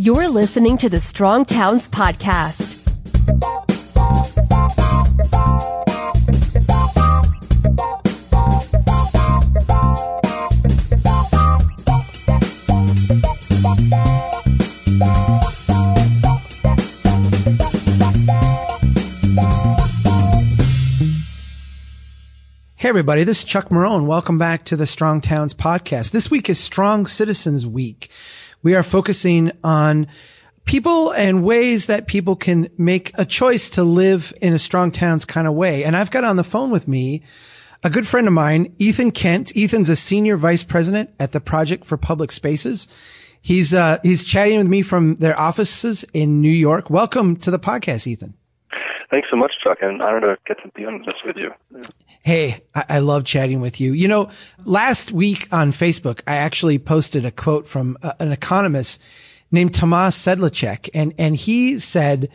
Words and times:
You're 0.00 0.28
listening 0.28 0.78
to 0.78 0.88
the 0.88 0.98
Strong 0.98 1.44
Towns 1.44 1.86
Podcast. 1.86 2.78
Hey 22.76 22.88
everybody, 22.88 23.24
this 23.24 23.40
is 23.40 23.44
Chuck 23.44 23.68
Marohn. 23.68 24.06
Welcome 24.06 24.38
back 24.38 24.64
to 24.64 24.76
the 24.76 24.86
Strong 24.86 25.20
Towns 25.20 25.52
podcast. 25.52 26.12
This 26.12 26.30
week 26.30 26.48
is 26.48 26.58
Strong 26.58 27.08
Citizens 27.08 27.66
Week. 27.66 28.08
We 28.62 28.74
are 28.74 28.82
focusing 28.82 29.52
on 29.64 30.06
people 30.64 31.12
and 31.12 31.42
ways 31.42 31.86
that 31.86 32.06
people 32.06 32.36
can 32.36 32.68
make 32.76 33.10
a 33.14 33.24
choice 33.24 33.70
to 33.70 33.82
live 33.82 34.34
in 34.42 34.52
a 34.52 34.58
strong 34.58 34.92
towns 34.92 35.24
kind 35.24 35.46
of 35.46 35.54
way. 35.54 35.84
And 35.84 35.96
I've 35.96 36.10
got 36.10 36.24
on 36.24 36.36
the 36.36 36.44
phone 36.44 36.70
with 36.70 36.86
me 36.86 37.22
a 37.82 37.88
good 37.88 38.06
friend 38.06 38.26
of 38.26 38.34
mine, 38.34 38.74
Ethan 38.78 39.12
Kent. 39.12 39.56
Ethan's 39.56 39.88
a 39.88 39.96
senior 39.96 40.36
vice 40.36 40.62
president 40.62 41.10
at 41.18 41.32
the 41.32 41.40
Project 41.40 41.86
for 41.86 41.96
Public 41.96 42.30
Spaces. 42.30 42.86
He's 43.40 43.72
uh, 43.72 43.98
he's 44.02 44.22
chatting 44.22 44.58
with 44.58 44.68
me 44.68 44.82
from 44.82 45.16
their 45.16 45.38
offices 45.38 46.04
in 46.12 46.42
New 46.42 46.50
York. 46.50 46.90
Welcome 46.90 47.36
to 47.36 47.50
the 47.50 47.58
podcast, 47.58 48.06
Ethan. 48.06 48.34
Thanks 49.10 49.28
so 49.30 49.36
much, 49.36 49.52
Chuck. 49.64 49.78
And 49.80 50.02
I'm 50.02 50.16
honored 50.16 50.38
to 50.38 50.54
get 50.54 50.62
to 50.62 50.70
be 50.72 50.84
on 50.84 51.02
this 51.06 51.16
with 51.24 51.36
you. 51.36 51.50
Hey, 52.22 52.62
I, 52.74 52.84
I 52.88 52.98
love 52.98 53.24
chatting 53.24 53.60
with 53.60 53.80
you. 53.80 53.92
You 53.92 54.08
know, 54.08 54.30
last 54.64 55.10
week 55.10 55.48
on 55.52 55.72
Facebook, 55.72 56.20
I 56.26 56.36
actually 56.36 56.78
posted 56.78 57.24
a 57.24 57.30
quote 57.30 57.66
from 57.66 57.96
uh, 58.02 58.12
an 58.20 58.32
economist 58.32 59.00
named 59.50 59.74
Tomas 59.74 60.16
Sedlacek, 60.16 60.90
and 60.94 61.14
and 61.18 61.36
he 61.36 61.78
said. 61.78 62.30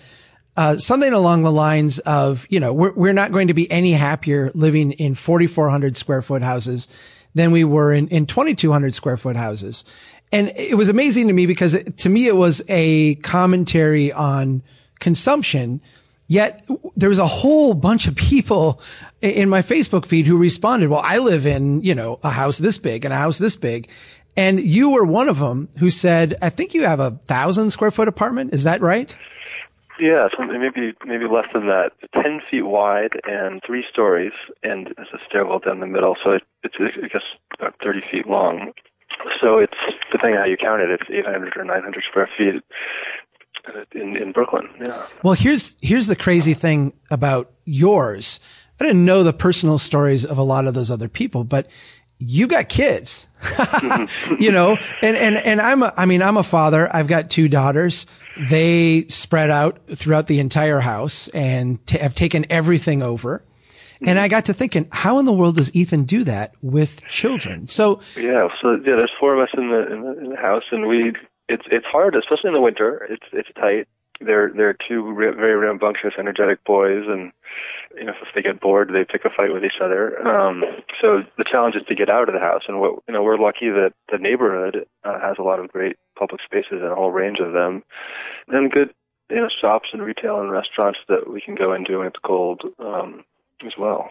Uh, 0.57 0.77
something 0.77 1.11
along 1.11 1.43
the 1.43 1.51
lines 1.51 1.99
of, 1.99 2.47
you 2.49 2.61
know, 2.61 2.71
we're, 2.71 2.93
we're 2.93 3.11
not 3.11 3.33
going 3.33 3.49
to 3.49 3.53
be 3.53 3.69
any 3.69 3.91
happier 3.91 4.51
living 4.53 4.93
in 4.93 5.13
4,400 5.13 5.97
square 5.97 6.21
foot 6.21 6.41
houses 6.41 6.87
than 7.33 7.51
we 7.51 7.65
were 7.65 7.91
in, 7.91 8.07
in 8.07 8.25
2,200 8.25 8.93
square 8.93 9.17
foot 9.17 9.35
houses. 9.35 9.83
And 10.31 10.53
it 10.55 10.77
was 10.77 10.87
amazing 10.87 11.27
to 11.27 11.33
me 11.33 11.45
because 11.45 11.73
it, 11.73 11.97
to 11.97 12.09
me, 12.09 12.27
it 12.27 12.37
was 12.37 12.61
a 12.69 13.15
commentary 13.15 14.13
on 14.13 14.63
consumption 14.99 15.81
Yet 16.27 16.65
there 16.95 17.09
was 17.09 17.19
a 17.19 17.27
whole 17.27 17.73
bunch 17.73 18.07
of 18.07 18.15
people 18.15 18.81
in 19.21 19.47
my 19.47 19.61
Facebook 19.61 20.05
feed 20.05 20.25
who 20.25 20.37
responded, 20.37 20.89
well, 20.89 21.03
I 21.03 21.19
live 21.19 21.45
in, 21.45 21.81
you 21.83 21.93
know, 21.93 22.19
a 22.23 22.31
house 22.31 22.57
this 22.57 22.77
big 22.77 23.05
and 23.05 23.13
a 23.13 23.17
house 23.17 23.37
this 23.37 23.55
big. 23.55 23.87
And 24.35 24.59
you 24.59 24.89
were 24.89 25.05
one 25.05 25.29
of 25.29 25.39
them 25.39 25.69
who 25.77 25.89
said, 25.89 26.35
I 26.41 26.49
think 26.49 26.73
you 26.73 26.83
have 26.83 26.99
a 26.99 27.11
thousand 27.11 27.71
square 27.71 27.91
foot 27.91 28.07
apartment. 28.07 28.53
Is 28.53 28.63
that 28.63 28.81
right? 28.81 29.15
Yeah, 29.97 30.27
something 30.37 30.59
maybe 30.59 30.93
maybe 31.05 31.25
less 31.25 31.45
than 31.53 31.67
that. 31.67 31.91
Ten 32.13 32.41
feet 32.51 32.63
wide 32.63 33.11
and 33.23 33.61
three 33.65 33.85
stories, 33.89 34.33
and 34.61 34.93
there's 34.97 35.07
a 35.13 35.19
stairwell 35.29 35.59
down 35.59 35.79
the 35.79 35.87
middle. 35.87 36.17
So 36.21 36.31
it, 36.31 36.43
it's 36.63 36.75
I 36.79 37.07
guess 37.07 37.21
about 37.57 37.75
thirty 37.81 38.01
feet 38.11 38.27
long. 38.27 38.73
So 39.41 39.57
it's 39.57 39.77
depending 40.11 40.35
on 40.35 40.43
how 40.43 40.49
you 40.49 40.57
count 40.57 40.81
it, 40.81 40.89
it's 40.89 41.09
eight 41.09 41.25
hundred 41.25 41.55
or 41.55 41.63
nine 41.63 41.81
hundred 41.81 42.03
square 42.09 42.29
feet 42.37 42.61
in, 43.93 44.15
in 44.15 44.31
Brooklyn. 44.31 44.67
Yeah. 44.85 45.05
Well, 45.23 45.33
here's 45.33 45.75
here's 45.81 46.07
the 46.07 46.15
crazy 46.15 46.53
thing 46.53 46.93
about 47.09 47.51
yours. 47.65 48.39
I 48.79 48.83
didn't 48.83 49.05
know 49.05 49.23
the 49.23 49.33
personal 49.33 49.77
stories 49.77 50.25
of 50.25 50.37
a 50.37 50.43
lot 50.43 50.67
of 50.67 50.73
those 50.73 50.91
other 50.91 51.07
people, 51.07 51.43
but 51.43 51.67
you 52.19 52.47
got 52.47 52.69
kids, 52.69 53.27
you 54.39 54.51
know, 54.51 54.77
and, 55.01 55.17
and, 55.17 55.37
and 55.37 55.61
I'm 55.61 55.83
a, 55.83 55.93
I 55.97 56.05
mean, 56.05 56.21
I'm 56.21 56.37
a 56.37 56.43
father. 56.43 56.93
I've 56.93 57.07
got 57.07 57.29
two 57.29 57.47
daughters. 57.47 58.05
They 58.49 59.05
spread 59.07 59.49
out 59.49 59.79
throughout 59.87 60.27
the 60.27 60.39
entire 60.39 60.79
house 60.79 61.27
and 61.29 61.85
t- 61.87 61.97
have 61.97 62.13
taken 62.13 62.45
everything 62.49 63.01
over. 63.01 63.43
And 64.01 64.19
I 64.19 64.27
got 64.27 64.45
to 64.45 64.53
thinking, 64.53 64.87
how 64.91 65.19
in 65.19 65.25
the 65.25 65.33
world 65.33 65.55
does 65.55 65.73
Ethan 65.73 66.03
do 66.03 66.25
that 66.25 66.53
with 66.61 67.01
children? 67.05 67.67
So 67.69 68.01
yeah, 68.17 68.49
so 68.61 68.73
yeah, 68.85 68.95
there's 68.95 69.11
four 69.19 69.33
of 69.33 69.39
us 69.39 69.49
in 69.57 69.69
the 69.69 69.91
in 69.91 70.01
the, 70.01 70.19
in 70.19 70.29
the 70.31 70.35
house, 70.35 70.63
and 70.71 70.85
we 70.85 71.13
it's 71.47 71.63
it's 71.69 71.85
hard, 71.85 72.15
especially 72.15 72.49
in 72.49 72.53
the 72.53 72.61
winter. 72.61 73.07
It's 73.09 73.25
it's 73.31 73.49
tight. 73.61 73.87
They're 74.21 74.51
they're 74.55 74.77
two 74.87 75.13
very 75.15 75.55
rambunctious, 75.55 76.13
energetic 76.17 76.63
boys, 76.63 77.03
and 77.07 77.31
you 77.97 78.05
know 78.05 78.13
if 78.21 78.27
they 78.33 78.41
get 78.41 78.61
bored, 78.61 78.89
they 78.93 79.03
pick 79.03 79.25
a 79.25 79.29
fight 79.29 79.53
with 79.53 79.63
each 79.63 79.81
other. 79.83 80.25
Um, 80.25 80.63
so 81.03 81.23
the 81.37 81.43
challenge 81.43 81.75
is 81.75 81.83
to 81.87 81.95
get 81.95 82.09
out 82.09 82.29
of 82.29 82.33
the 82.33 82.39
house, 82.39 82.63
and 82.67 82.79
what 82.79 83.03
you 83.07 83.13
know 83.13 83.23
we're 83.23 83.37
lucky 83.37 83.69
that 83.69 83.93
the 84.11 84.17
neighborhood 84.17 84.85
uh, 85.03 85.19
has 85.19 85.35
a 85.37 85.43
lot 85.43 85.59
of 85.59 85.71
great 85.71 85.97
public 86.17 86.41
spaces 86.45 86.79
and 86.81 86.91
a 86.91 86.95
whole 86.95 87.11
range 87.11 87.39
of 87.39 87.53
them, 87.53 87.83
and 88.47 88.71
good 88.71 88.93
you 89.29 89.37
know 89.37 89.49
shops 89.61 89.89
and 89.91 90.01
retail 90.01 90.39
and 90.39 90.51
restaurants 90.51 90.99
that 91.09 91.29
we 91.29 91.41
can 91.41 91.55
go 91.55 91.73
into 91.73 91.97
when 91.97 92.07
it's 92.07 92.19
cold 92.23 92.61
um, 92.79 93.23
as 93.65 93.73
well. 93.77 94.09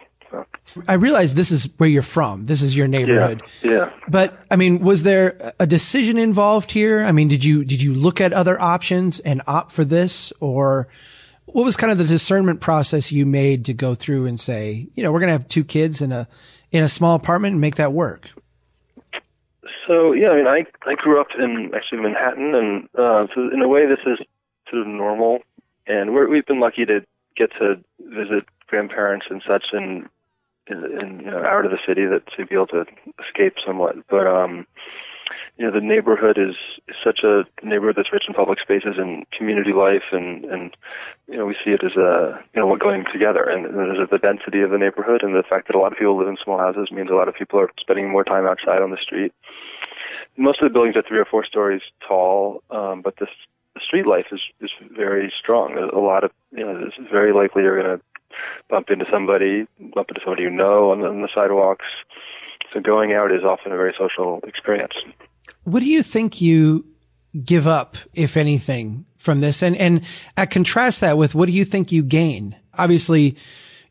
I 0.87 0.93
realize 0.93 1.33
this 1.33 1.51
is 1.51 1.69
where 1.77 1.89
you're 1.89 2.01
from. 2.01 2.45
This 2.45 2.61
is 2.61 2.75
your 2.75 2.87
neighborhood. 2.87 3.43
Yeah, 3.61 3.71
yeah. 3.71 3.93
But 4.07 4.37
I 4.51 4.55
mean, 4.55 4.79
was 4.79 5.03
there 5.03 5.53
a 5.59 5.67
decision 5.67 6.17
involved 6.17 6.71
here? 6.71 7.03
I 7.03 7.11
mean, 7.11 7.27
did 7.27 7.43
you 7.43 7.63
did 7.63 7.81
you 7.81 7.93
look 7.93 8.19
at 8.19 8.33
other 8.33 8.59
options 8.59 9.19
and 9.19 9.41
opt 9.47 9.71
for 9.71 9.85
this, 9.85 10.33
or 10.39 10.87
what 11.45 11.63
was 11.63 11.75
kind 11.75 11.91
of 11.91 11.97
the 11.97 12.05
discernment 12.05 12.61
process 12.61 13.11
you 13.11 13.25
made 13.25 13.65
to 13.65 13.73
go 13.73 13.95
through 13.95 14.25
and 14.25 14.39
say, 14.39 14.87
you 14.95 15.03
know, 15.03 15.11
we're 15.11 15.19
going 15.19 15.27
to 15.27 15.33
have 15.33 15.47
two 15.47 15.63
kids 15.63 16.01
in 16.01 16.11
a 16.11 16.27
in 16.71 16.83
a 16.83 16.89
small 16.89 17.15
apartment 17.15 17.53
and 17.53 17.61
make 17.61 17.75
that 17.75 17.93
work? 17.93 18.29
So 19.87 20.13
yeah, 20.13 20.31
I 20.31 20.35
mean, 20.35 20.47
I 20.47 20.65
I 20.85 20.95
grew 20.95 21.19
up 21.19 21.27
in 21.37 21.71
actually 21.75 22.01
Manhattan, 22.01 22.55
and 22.55 22.89
uh, 22.97 23.27
so 23.33 23.49
in 23.53 23.61
a 23.61 23.67
way, 23.67 23.85
this 23.85 23.99
is 24.05 24.17
sort 24.69 24.81
of 24.81 24.87
normal, 24.87 25.39
and 25.87 26.13
we're, 26.13 26.27
we've 26.27 26.45
been 26.45 26.59
lucky 26.59 26.85
to 26.85 27.05
get 27.37 27.51
to 27.59 27.75
visit 27.99 28.45
grandparents 28.67 29.27
and 29.29 29.43
such, 29.47 29.65
and 29.73 30.09
in, 30.67 30.83
in 30.99 31.19
you 31.19 31.31
know 31.31 31.43
out 31.43 31.65
of 31.65 31.71
the 31.71 31.79
city 31.87 32.05
that 32.05 32.23
to 32.37 32.45
be 32.45 32.55
able 32.55 32.67
to 32.67 32.85
escape 33.27 33.55
somewhat. 33.65 33.95
But 34.09 34.27
um, 34.27 34.65
you 35.57 35.65
know 35.65 35.71
the 35.71 35.85
neighborhood 35.85 36.37
is, 36.37 36.55
such 37.03 37.19
a 37.23 37.43
neighborhood 37.63 37.95
that's 37.97 38.11
rich 38.11 38.25
in 38.27 38.33
public 38.33 38.59
spaces 38.59 38.95
and 38.97 39.29
community 39.31 39.73
life, 39.73 40.03
and 40.11 40.45
and 40.45 40.75
you 41.27 41.37
know 41.37 41.45
we 41.45 41.55
see 41.63 41.71
it 41.71 41.83
as 41.83 41.95
a 41.95 42.43
you 42.53 42.61
know 42.61 42.75
going 42.77 43.05
together, 43.11 43.43
and, 43.43 43.65
and 43.65 43.75
there's 43.75 44.09
the 44.09 44.17
density 44.17 44.61
of 44.61 44.71
the 44.71 44.77
neighborhood, 44.77 45.21
and 45.23 45.35
the 45.35 45.43
fact 45.49 45.67
that 45.67 45.75
a 45.75 45.79
lot 45.79 45.91
of 45.91 45.97
people 45.97 46.17
live 46.17 46.27
in 46.27 46.37
small 46.43 46.57
houses 46.57 46.91
means 46.91 47.09
a 47.09 47.15
lot 47.15 47.27
of 47.27 47.35
people 47.35 47.59
are 47.59 47.71
spending 47.79 48.09
more 48.09 48.23
time 48.23 48.47
outside 48.47 48.81
on 48.81 48.91
the 48.91 48.97
street. 49.01 49.33
Most 50.37 50.61
of 50.61 50.67
the 50.67 50.73
buildings 50.73 50.95
are 50.95 51.03
three 51.07 51.19
or 51.19 51.25
four 51.25 51.45
stories 51.45 51.81
tall, 52.05 52.63
um, 52.69 53.01
but 53.01 53.15
the 53.17 53.27
street 53.79 54.07
life 54.07 54.27
is 54.31 54.41
is 54.61 54.71
very 54.95 55.31
strong. 55.39 55.77
a 55.77 55.99
lot 55.99 56.23
of 56.23 56.31
you 56.51 56.65
know 56.65 56.87
it's 56.87 57.11
very 57.11 57.33
likely 57.33 57.63
you're 57.63 57.81
going 57.81 57.97
to 57.97 58.03
bump 58.69 58.89
into 58.89 59.05
somebody, 59.11 59.67
bump 59.79 60.09
into 60.09 60.21
somebody 60.23 60.43
you 60.43 60.49
know 60.49 60.91
on 60.91 61.01
the, 61.01 61.07
on 61.07 61.21
the 61.21 61.29
sidewalks. 61.33 61.85
So 62.73 62.79
going 62.79 63.13
out 63.13 63.31
is 63.31 63.43
often 63.43 63.71
a 63.71 63.77
very 63.77 63.93
social 63.97 64.41
experience. 64.45 64.93
What 65.63 65.79
do 65.79 65.85
you 65.85 66.03
think 66.03 66.41
you 66.41 66.85
give 67.43 67.67
up, 67.67 67.97
if 68.13 68.37
anything, 68.37 69.05
from 69.17 69.41
this? 69.41 69.63
And 69.63 69.75
and 69.77 70.01
I 70.35 70.45
contrast 70.45 71.01
that 71.01 71.17
with 71.17 71.35
what 71.35 71.47
do 71.47 71.53
you 71.53 71.65
think 71.65 71.91
you 71.91 72.03
gain? 72.03 72.55
Obviously, 72.77 73.37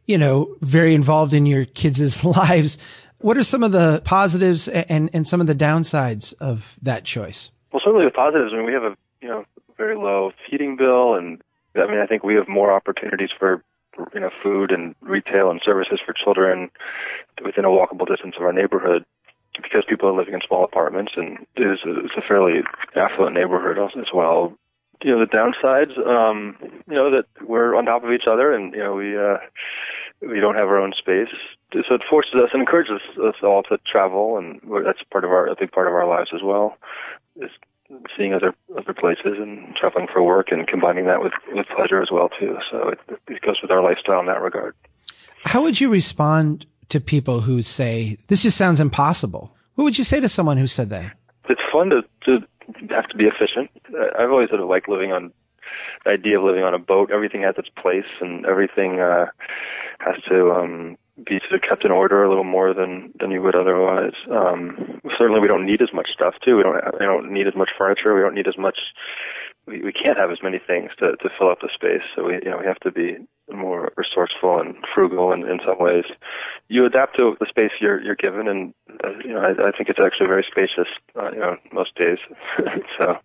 you 0.06 0.18
know, 0.18 0.56
very 0.60 0.94
involved 0.94 1.34
in 1.34 1.46
your 1.46 1.64
kids' 1.64 2.24
lives. 2.24 2.78
What 3.18 3.38
are 3.38 3.44
some 3.44 3.62
of 3.62 3.72
the 3.72 4.02
positives 4.04 4.68
and, 4.68 5.08
and 5.14 5.26
some 5.26 5.40
of 5.40 5.46
the 5.46 5.54
downsides 5.54 6.34
of 6.40 6.76
that 6.82 7.04
choice? 7.04 7.50
Well, 7.72 7.80
certainly 7.82 8.04
the 8.04 8.10
positives. 8.10 8.52
I 8.52 8.56
mean, 8.58 8.66
we 8.66 8.72
have 8.72 8.82
a 8.82 8.96
you 9.22 9.28
know 9.28 9.44
very 9.76 9.96
low 9.96 10.32
heating 10.48 10.76
bill, 10.76 11.14
and 11.14 11.40
I 11.74 11.86
mean, 11.86 12.00
I 12.00 12.06
think 12.06 12.22
we 12.22 12.34
have 12.34 12.48
more 12.48 12.72
opportunities 12.72 13.30
for 13.38 13.62
you 14.12 14.20
know 14.20 14.30
food 14.42 14.70
and 14.70 14.94
retail 15.00 15.50
and 15.50 15.60
services 15.64 16.00
for 16.04 16.12
children 16.12 16.70
within 17.44 17.64
a 17.64 17.68
walkable 17.68 18.06
distance 18.06 18.34
of 18.38 18.44
our 18.44 18.52
neighborhood 18.52 19.04
because 19.62 19.84
people 19.88 20.08
are 20.08 20.16
living 20.16 20.34
in 20.34 20.40
small 20.46 20.64
apartments 20.64 21.12
and 21.16 21.38
it 21.56 21.62
is 21.62 21.78
a, 21.86 22.04
it's 22.04 22.16
a 22.16 22.22
fairly 22.26 22.62
affluent 22.96 23.34
neighborhood 23.34 23.78
as 23.78 24.08
well. 24.12 24.52
You 25.02 25.12
know 25.12 25.20
the 25.20 25.30
downsides, 25.30 25.98
um, 26.06 26.56
you 26.88 26.94
know 26.94 27.10
that 27.10 27.26
we're 27.46 27.74
on 27.74 27.84
top 27.84 28.04
of 28.04 28.12
each 28.12 28.26
other 28.26 28.52
and 28.52 28.72
you 28.72 28.80
know 28.80 28.94
we 28.94 29.16
uh, 29.16 29.36
we 30.20 30.40
don't 30.40 30.56
have 30.56 30.68
our 30.68 30.80
own 30.80 30.92
space, 30.96 31.28
so 31.72 31.94
it 31.94 32.02
forces 32.08 32.34
us 32.36 32.50
and 32.52 32.60
encourages 32.60 33.00
us 33.22 33.34
all 33.42 33.62
to 33.64 33.78
travel, 33.86 34.38
and 34.38 34.60
that's 34.84 35.02
part 35.10 35.24
of 35.24 35.30
our 35.30 35.46
a 35.46 35.56
big 35.58 35.72
part 35.72 35.88
of 35.88 35.92
our 35.92 36.06
lives 36.06 36.30
as 36.34 36.42
well. 36.42 36.78
Is 37.36 37.50
seeing 38.16 38.34
other 38.34 38.54
other 38.76 38.94
places 38.94 39.38
and 39.38 39.74
traveling 39.76 40.06
for 40.12 40.22
work 40.22 40.48
and 40.50 40.66
combining 40.66 41.06
that 41.06 41.22
with 41.22 41.32
with 41.52 41.66
pleasure 41.76 42.00
as 42.02 42.08
well 42.10 42.28
too. 42.28 42.56
So 42.70 42.88
it, 42.88 42.98
it 43.28 43.42
goes 43.42 43.60
with 43.62 43.70
our 43.70 43.82
lifestyle 43.82 44.20
in 44.20 44.26
that 44.26 44.40
regard. 44.40 44.74
How 45.44 45.62
would 45.62 45.80
you 45.80 45.90
respond 45.90 46.66
to 46.88 47.00
people 47.00 47.40
who 47.40 47.62
say 47.62 48.18
this 48.28 48.42
just 48.42 48.56
sounds 48.56 48.80
impossible? 48.80 49.54
What 49.74 49.84
would 49.84 49.98
you 49.98 50.04
say 50.04 50.20
to 50.20 50.28
someone 50.28 50.56
who 50.56 50.66
said 50.66 50.90
that? 50.90 51.16
It's 51.48 51.60
fun 51.72 51.90
to 51.90 52.02
to 52.26 52.46
have 52.90 53.08
to 53.08 53.16
be 53.16 53.24
efficient. 53.24 53.70
I've 54.18 54.30
always 54.30 54.48
sort 54.48 54.60
of 54.60 54.68
liked 54.68 54.88
living 54.88 55.12
on 55.12 55.32
the 56.04 56.10
idea 56.10 56.38
of 56.38 56.44
living 56.44 56.62
on 56.62 56.74
a 56.74 56.78
boat. 56.78 57.10
Everything 57.10 57.42
has 57.42 57.54
its 57.58 57.68
place, 57.68 58.08
and 58.20 58.46
everything 58.46 59.00
uh, 59.00 59.26
has 60.00 60.16
to 60.28 60.52
um, 60.52 60.96
be 61.16 61.38
sort 61.48 61.62
of 61.62 61.68
kept 61.68 61.84
in 61.84 61.92
order 61.92 62.24
a 62.24 62.28
little 62.28 62.44
more 62.44 62.74
than 62.74 63.12
than 63.20 63.30
you 63.30 63.42
would 63.42 63.56
otherwise. 63.56 64.14
Um, 64.30 65.00
certainly, 65.18 65.40
we 65.40 65.48
don't 65.48 65.66
need 65.66 65.82
as 65.82 65.92
much 65.92 66.08
stuff 66.12 66.34
too. 66.44 66.56
We 66.56 66.62
don't 66.62 66.76
we 66.98 67.06
don't 67.06 67.32
need 67.32 67.46
as 67.46 67.54
much 67.56 67.70
furniture. 67.78 68.14
We 68.14 68.20
don't 68.20 68.34
need 68.34 68.48
as 68.48 68.58
much 68.58 68.78
we, 69.66 69.82
we 69.82 69.92
can't 69.92 70.18
have 70.18 70.30
as 70.30 70.38
many 70.42 70.58
things 70.58 70.90
to, 70.98 71.16
to 71.16 71.30
fill 71.38 71.50
up 71.50 71.60
the 71.60 71.70
space. 71.74 72.02
So 72.14 72.24
we, 72.24 72.34
you 72.34 72.50
know, 72.50 72.58
we 72.58 72.66
have 72.66 72.80
to 72.80 72.90
be 72.90 73.16
more 73.52 73.92
resourceful 73.96 74.58
and 74.58 74.74
frugal 74.94 75.32
in, 75.32 75.42
in 75.42 75.60
some 75.66 75.78
ways. 75.78 76.04
You 76.68 76.86
adapt 76.86 77.18
to 77.18 77.36
the 77.40 77.46
space 77.48 77.72
you're, 77.80 78.00
you're 78.00 78.16
given, 78.16 78.48
and 78.48 78.74
uh, 79.04 79.10
you 79.24 79.32
know, 79.34 79.40
I, 79.40 79.68
I 79.68 79.70
think 79.72 79.88
it's 79.88 80.00
actually 80.00 80.28
very 80.28 80.44
spacious, 80.50 80.88
uh, 81.16 81.30
you 81.32 81.40
know, 81.40 81.56
most 81.72 81.94
days. 81.96 82.18
so 82.98 83.16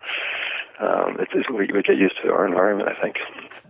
um, 0.79 1.17
it's, 1.19 1.31
it's, 1.33 1.49
we, 1.49 1.69
we 1.73 1.81
get 1.81 1.97
used 1.97 2.15
to 2.23 2.31
our 2.31 2.47
environment, 2.47 2.89
I 2.89 3.01
think. 3.01 3.17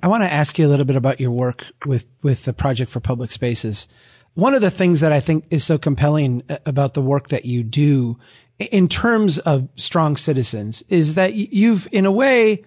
I 0.01 0.07
want 0.07 0.23
to 0.23 0.31
ask 0.31 0.57
you 0.57 0.65
a 0.65 0.69
little 0.69 0.85
bit 0.85 0.95
about 0.95 1.19
your 1.19 1.31
work 1.31 1.65
with 1.85 2.05
with 2.21 2.45
the 2.45 2.53
Project 2.53 2.89
for 2.91 2.99
Public 2.99 3.31
Spaces. 3.31 3.87
One 4.35 4.53
of 4.53 4.61
the 4.61 4.71
things 4.71 5.01
that 5.01 5.11
I 5.11 5.19
think 5.19 5.45
is 5.49 5.63
so 5.63 5.77
compelling 5.77 6.43
uh, 6.49 6.57
about 6.65 6.93
the 6.93 7.01
work 7.01 7.29
that 7.29 7.45
you 7.45 7.63
do 7.63 8.17
in 8.59 8.87
terms 8.87 9.39
of 9.39 9.67
strong 9.75 10.17
citizens 10.17 10.83
is 10.89 11.15
that 11.15 11.33
you've, 11.33 11.87
in 11.91 12.05
a 12.05 12.11
way, 12.11 12.63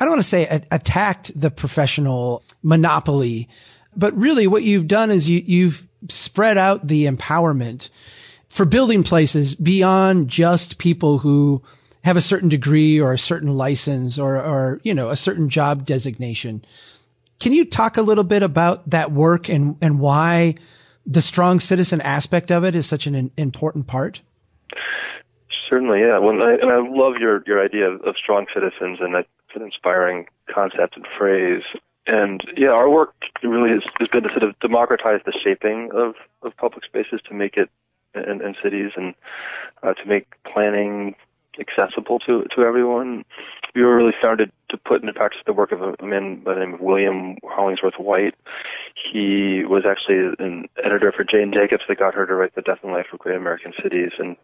I 0.00 0.04
don't 0.04 0.10
want 0.10 0.22
to 0.22 0.28
say 0.28 0.64
attacked 0.70 1.38
the 1.38 1.50
professional 1.50 2.42
monopoly, 2.62 3.48
but 3.94 4.16
really 4.16 4.46
what 4.46 4.62
you've 4.62 4.88
done 4.88 5.10
is 5.10 5.28
you, 5.28 5.42
you've 5.44 5.86
spread 6.08 6.56
out 6.56 6.86
the 6.86 7.04
empowerment 7.04 7.90
for 8.48 8.64
building 8.64 9.02
places 9.02 9.54
beyond 9.54 10.28
just 10.28 10.78
people 10.78 11.18
who 11.18 11.62
have 12.04 12.16
a 12.16 12.22
certain 12.22 12.48
degree 12.48 13.00
or 13.00 13.12
a 13.12 13.18
certain 13.18 13.54
license 13.54 14.18
or, 14.18 14.36
or, 14.36 14.80
you 14.82 14.94
know, 14.94 15.10
a 15.10 15.16
certain 15.16 15.48
job 15.48 15.84
designation. 15.84 16.64
Can 17.40 17.52
you 17.52 17.64
talk 17.64 17.96
a 17.96 18.02
little 18.02 18.24
bit 18.24 18.42
about 18.42 18.88
that 18.90 19.12
work 19.12 19.48
and, 19.48 19.76
and 19.80 19.98
why 20.00 20.54
the 21.06 21.22
strong 21.22 21.60
citizen 21.60 22.00
aspect 22.00 22.50
of 22.50 22.64
it 22.64 22.74
is 22.74 22.86
such 22.86 23.06
an 23.06 23.30
important 23.36 23.86
part? 23.86 24.20
Certainly, 25.68 26.00
yeah. 26.00 26.18
Well, 26.18 26.42
I, 26.42 26.54
and 26.54 26.70
I 26.70 26.78
love 26.78 27.14
your 27.20 27.44
your 27.46 27.64
idea 27.64 27.88
of, 27.88 28.00
of 28.02 28.16
strong 28.16 28.46
citizens, 28.52 28.98
and 29.00 29.14
that's 29.14 29.28
an 29.54 29.62
inspiring 29.62 30.26
concept 30.52 30.96
and 30.96 31.06
phrase. 31.16 31.62
And 32.06 32.42
yeah, 32.56 32.70
our 32.70 32.90
work 32.90 33.14
really 33.42 33.70
has, 33.70 33.82
has 34.00 34.08
been 34.08 34.24
to 34.24 34.30
sort 34.30 34.42
of 34.42 34.58
democratize 34.58 35.20
the 35.24 35.32
shaping 35.44 35.90
of, 35.94 36.14
of 36.42 36.56
public 36.56 36.84
spaces 36.84 37.20
to 37.28 37.34
make 37.34 37.56
it 37.56 37.70
in, 38.14 38.54
cities 38.62 38.90
and 38.96 39.14
uh, 39.82 39.92
to 39.94 40.06
make 40.06 40.26
planning 40.52 41.14
accessible 41.58 42.18
to 42.20 42.44
to 42.54 42.62
everyone. 42.62 43.24
We 43.74 43.82
were 43.82 43.96
really 43.96 44.14
founded 44.22 44.50
to 44.70 44.76
put 44.76 45.00
into 45.00 45.12
practice 45.12 45.40
the 45.46 45.52
work 45.52 45.72
of 45.72 45.80
a 45.80 46.04
man 46.04 46.42
by 46.42 46.54
the 46.54 46.60
name 46.60 46.74
of 46.74 46.80
William 46.80 47.36
Hollingsworth 47.44 47.98
Whyte. 47.98 48.34
He 49.12 49.64
was 49.64 49.84
actually 49.88 50.34
an 50.38 50.68
editor 50.84 51.12
for 51.12 51.24
Jane 51.24 51.52
Jacobs 51.54 51.84
that 51.88 51.98
got 51.98 52.14
her 52.14 52.26
to 52.26 52.34
write 52.34 52.54
The 52.54 52.62
Death 52.62 52.80
and 52.82 52.92
Life 52.92 53.06
of 53.12 53.18
Great 53.18 53.36
American 53.36 53.72
Cities, 53.82 54.10
and 54.18 54.36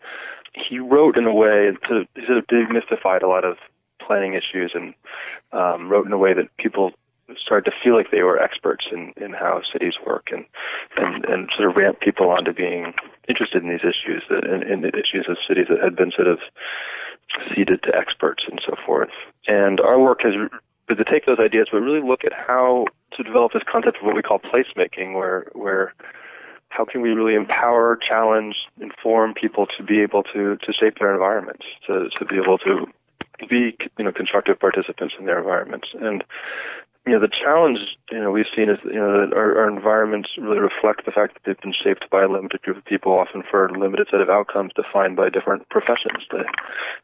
he 0.52 0.78
wrote 0.78 1.16
in 1.16 1.26
a 1.26 1.34
way 1.34 1.70
to 1.88 2.04
sort 2.26 2.38
of 2.38 2.46
demystified 2.46 3.22
a 3.22 3.28
lot 3.28 3.44
of 3.44 3.56
planning 4.04 4.34
issues 4.34 4.72
and 4.74 4.94
um, 5.52 5.88
wrote 5.88 6.06
in 6.06 6.12
a 6.12 6.18
way 6.18 6.34
that 6.34 6.56
people 6.58 6.92
started 7.38 7.70
to 7.70 7.76
feel 7.82 7.94
like 7.94 8.10
they 8.10 8.22
were 8.22 8.40
experts 8.40 8.86
in, 8.92 9.12
in 9.16 9.32
how 9.32 9.60
cities 9.72 9.94
work 10.06 10.28
and, 10.30 10.44
and, 10.96 11.24
and 11.24 11.48
sort 11.56 11.70
of 11.70 11.76
ramp 11.76 12.00
people 12.00 12.30
onto 12.30 12.52
being 12.52 12.94
interested 13.28 13.62
in 13.62 13.68
these 13.68 13.80
issues 13.80 14.22
that, 14.30 14.44
in, 14.44 14.62
in 14.62 14.80
the 14.82 14.88
issues 14.88 15.26
of 15.28 15.36
cities 15.48 15.66
that 15.68 15.82
had 15.82 15.96
been 15.96 16.12
sort 16.14 16.28
of 16.28 16.38
ceded 17.54 17.82
to 17.82 17.96
experts 17.96 18.44
and 18.48 18.60
so 18.64 18.76
forth. 18.86 19.10
And 19.48 19.80
our 19.80 19.98
work 19.98 20.20
has 20.22 20.34
been 20.86 20.96
to 20.96 21.04
take 21.04 21.26
those 21.26 21.40
ideas 21.40 21.66
but 21.72 21.80
really 21.80 22.06
look 22.06 22.24
at 22.24 22.32
how 22.32 22.86
to 23.16 23.22
develop 23.22 23.52
this 23.52 23.62
concept 23.70 23.98
of 23.98 24.06
what 24.06 24.14
we 24.14 24.22
call 24.22 24.38
placemaking 24.38 25.14
where 25.14 25.46
where 25.52 25.94
how 26.68 26.84
can 26.84 27.00
we 27.00 27.10
really 27.10 27.34
empower, 27.34 27.96
challenge, 27.96 28.56
inform 28.80 29.34
people 29.34 29.66
to 29.78 29.84
be 29.84 30.02
able 30.02 30.22
to, 30.24 30.56
to 30.56 30.72
shape 30.72 30.98
their 30.98 31.12
environments, 31.12 31.64
to, 31.86 32.08
to 32.18 32.24
be 32.24 32.36
able 32.36 32.58
to 32.58 32.86
be 33.48 33.76
you 33.98 34.04
know 34.04 34.12
constructive 34.12 34.58
participants 34.58 35.14
in 35.18 35.26
their 35.26 35.38
environments 35.38 35.88
and 36.00 36.24
you 37.06 37.12
know 37.12 37.20
the 37.20 37.28
challenge 37.28 37.78
you 38.10 38.18
know 38.18 38.30
we've 38.30 38.50
seen 38.54 38.68
is 38.68 38.78
you 38.84 38.94
know 38.94 39.20
that 39.20 39.36
our, 39.36 39.58
our 39.58 39.68
environments 39.68 40.30
really 40.38 40.58
reflect 40.58 41.04
the 41.06 41.12
fact 41.12 41.34
that 41.34 41.42
they've 41.44 41.60
been 41.60 41.72
shaped 41.72 42.10
by 42.10 42.22
a 42.22 42.28
limited 42.28 42.60
group 42.62 42.76
of 42.76 42.84
people 42.84 43.12
often 43.12 43.42
for 43.48 43.66
a 43.66 43.78
limited 43.78 44.08
set 44.10 44.20
of 44.20 44.28
outcomes 44.28 44.72
defined 44.74 45.16
by 45.16 45.28
different 45.28 45.68
professions 45.68 46.24
that 46.32 46.46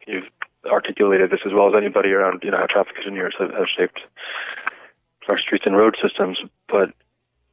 you've 0.07 0.29
articulated 0.71 1.31
this 1.31 1.41
as 1.47 1.53
well 1.53 1.69
as 1.69 1.75
anybody 1.77 2.11
around 2.11 2.41
you 2.43 2.51
know 2.51 2.59
how 2.59 2.67
traffic 2.67 2.95
engineers 2.99 3.35
have, 3.39 3.51
have 3.53 3.69
shaped 3.75 4.01
our 5.29 5.39
streets 5.39 5.65
and 5.67 5.77
road 5.77 5.97
systems. 6.03 6.39
But 6.69 6.91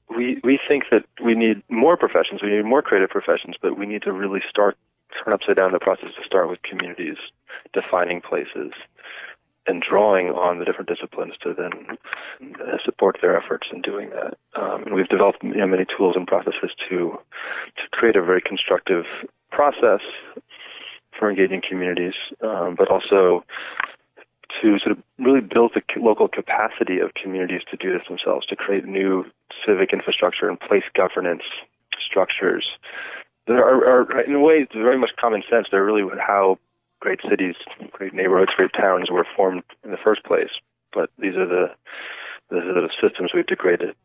we 0.09 0.39
we 0.43 0.59
think 0.67 0.85
that 0.91 1.05
we 1.23 1.35
need 1.35 1.61
more 1.69 1.95
professions 1.95 2.41
we 2.41 2.49
need 2.49 2.65
more 2.65 2.81
creative 2.81 3.09
professions 3.09 3.55
but 3.61 3.77
we 3.77 3.85
need 3.85 4.01
to 4.01 4.11
really 4.11 4.41
start 4.49 4.75
turn 5.23 5.33
upside 5.33 5.55
down 5.55 5.71
the 5.71 5.79
process 5.79 6.09
to 6.17 6.25
start 6.25 6.49
with 6.49 6.61
communities 6.63 7.17
defining 7.73 8.21
places 8.21 8.71
and 9.69 9.83
drawing 9.87 10.27
on 10.29 10.59
the 10.59 10.65
different 10.65 10.89
disciplines 10.89 11.33
to 11.43 11.53
then 11.53 11.97
uh, 12.59 12.77
support 12.83 13.17
their 13.21 13.37
efforts 13.37 13.67
in 13.71 13.81
doing 13.81 14.09
that. 14.09 14.37
Um, 14.59 14.83
and 14.83 14.95
we've 14.95 15.07
developed 15.07 15.43
you 15.43 15.55
know, 15.55 15.67
many 15.67 15.85
tools 15.95 16.15
and 16.15 16.25
processes 16.27 16.71
to 16.89 17.17
to 17.77 17.83
create 17.91 18.15
a 18.15 18.23
very 18.23 18.41
constructive 18.41 19.05
process 19.51 20.01
for 21.17 21.29
engaging 21.29 21.61
communities, 21.67 22.13
um, 22.41 22.75
but 22.75 22.89
also 22.89 23.43
to 24.61 24.79
sort 24.79 24.97
of 24.97 25.03
really 25.19 25.41
build 25.41 25.71
the 25.75 25.81
local 26.01 26.27
capacity 26.27 26.99
of 26.99 27.13
communities 27.13 27.61
to 27.69 27.77
do 27.77 27.93
this 27.93 28.01
themselves, 28.07 28.45
to 28.47 28.55
create 28.55 28.85
new 28.85 29.25
civic 29.65 29.93
infrastructure 29.93 30.49
and 30.49 30.59
place 30.59 30.83
governance 30.95 31.43
structures 32.03 32.65
that 33.47 33.57
are, 33.57 33.85
are 33.87 34.21
in 34.21 34.33
a 34.33 34.39
way, 34.39 34.67
very 34.73 34.97
much 34.97 35.11
common 35.19 35.43
sense. 35.51 35.67
They're 35.71 35.83
really 35.83 36.03
how 36.19 36.57
great 36.99 37.19
cities, 37.29 37.55
great 37.91 38.13
neighborhoods, 38.13 38.51
great 38.55 38.73
towns 38.73 39.09
were 39.11 39.25
formed 39.35 39.63
in 39.83 39.91
the 39.91 39.97
first 40.03 40.23
place. 40.23 40.49
But 40.93 41.09
these 41.17 41.35
are 41.35 41.47
the 41.47 41.67
these 42.49 42.63
are 42.63 42.73
the 42.73 42.89
systems 43.01 43.31
we've 43.33 43.45
degraded. 43.45 43.95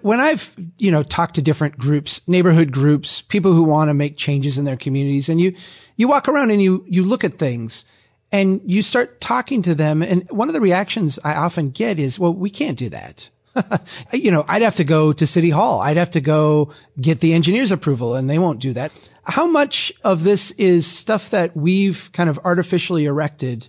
When 0.00 0.20
I've, 0.20 0.54
you 0.76 0.90
know, 0.90 1.02
talked 1.02 1.34
to 1.36 1.42
different 1.42 1.76
groups, 1.76 2.20
neighborhood 2.28 2.70
groups, 2.70 3.22
people 3.22 3.52
who 3.52 3.64
want 3.64 3.88
to 3.88 3.94
make 3.94 4.16
changes 4.16 4.56
in 4.56 4.64
their 4.64 4.76
communities 4.76 5.28
and 5.28 5.40
you, 5.40 5.56
you 5.96 6.06
walk 6.06 6.28
around 6.28 6.50
and 6.50 6.62
you, 6.62 6.84
you 6.86 7.02
look 7.02 7.24
at 7.24 7.34
things 7.38 7.84
and 8.30 8.60
you 8.64 8.82
start 8.82 9.20
talking 9.20 9.62
to 9.62 9.74
them. 9.74 10.02
And 10.02 10.30
one 10.30 10.48
of 10.48 10.54
the 10.54 10.60
reactions 10.60 11.18
I 11.24 11.34
often 11.34 11.70
get 11.70 11.98
is, 11.98 12.18
well, 12.18 12.32
we 12.32 12.50
can't 12.50 12.78
do 12.78 12.88
that. 12.90 13.28
you 14.12 14.30
know, 14.30 14.44
I'd 14.48 14.62
have 14.62 14.76
to 14.76 14.84
go 14.84 15.12
to 15.12 15.26
city 15.26 15.50
hall. 15.50 15.80
I'd 15.80 15.96
have 15.96 16.12
to 16.12 16.20
go 16.20 16.72
get 17.00 17.20
the 17.20 17.32
engineer's 17.32 17.72
approval 17.72 18.14
and 18.14 18.28
they 18.28 18.38
won't 18.38 18.60
do 18.60 18.72
that. 18.74 18.92
How 19.24 19.46
much 19.46 19.92
of 20.04 20.24
this 20.24 20.50
is 20.52 20.86
stuff 20.86 21.30
that 21.30 21.56
we've 21.56 22.10
kind 22.12 22.30
of 22.30 22.38
artificially 22.44 23.04
erected 23.04 23.68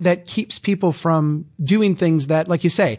that 0.00 0.26
keeps 0.26 0.58
people 0.58 0.92
from 0.92 1.46
doing 1.62 1.94
things 1.94 2.28
that, 2.28 2.48
like 2.48 2.64
you 2.64 2.70
say, 2.70 2.98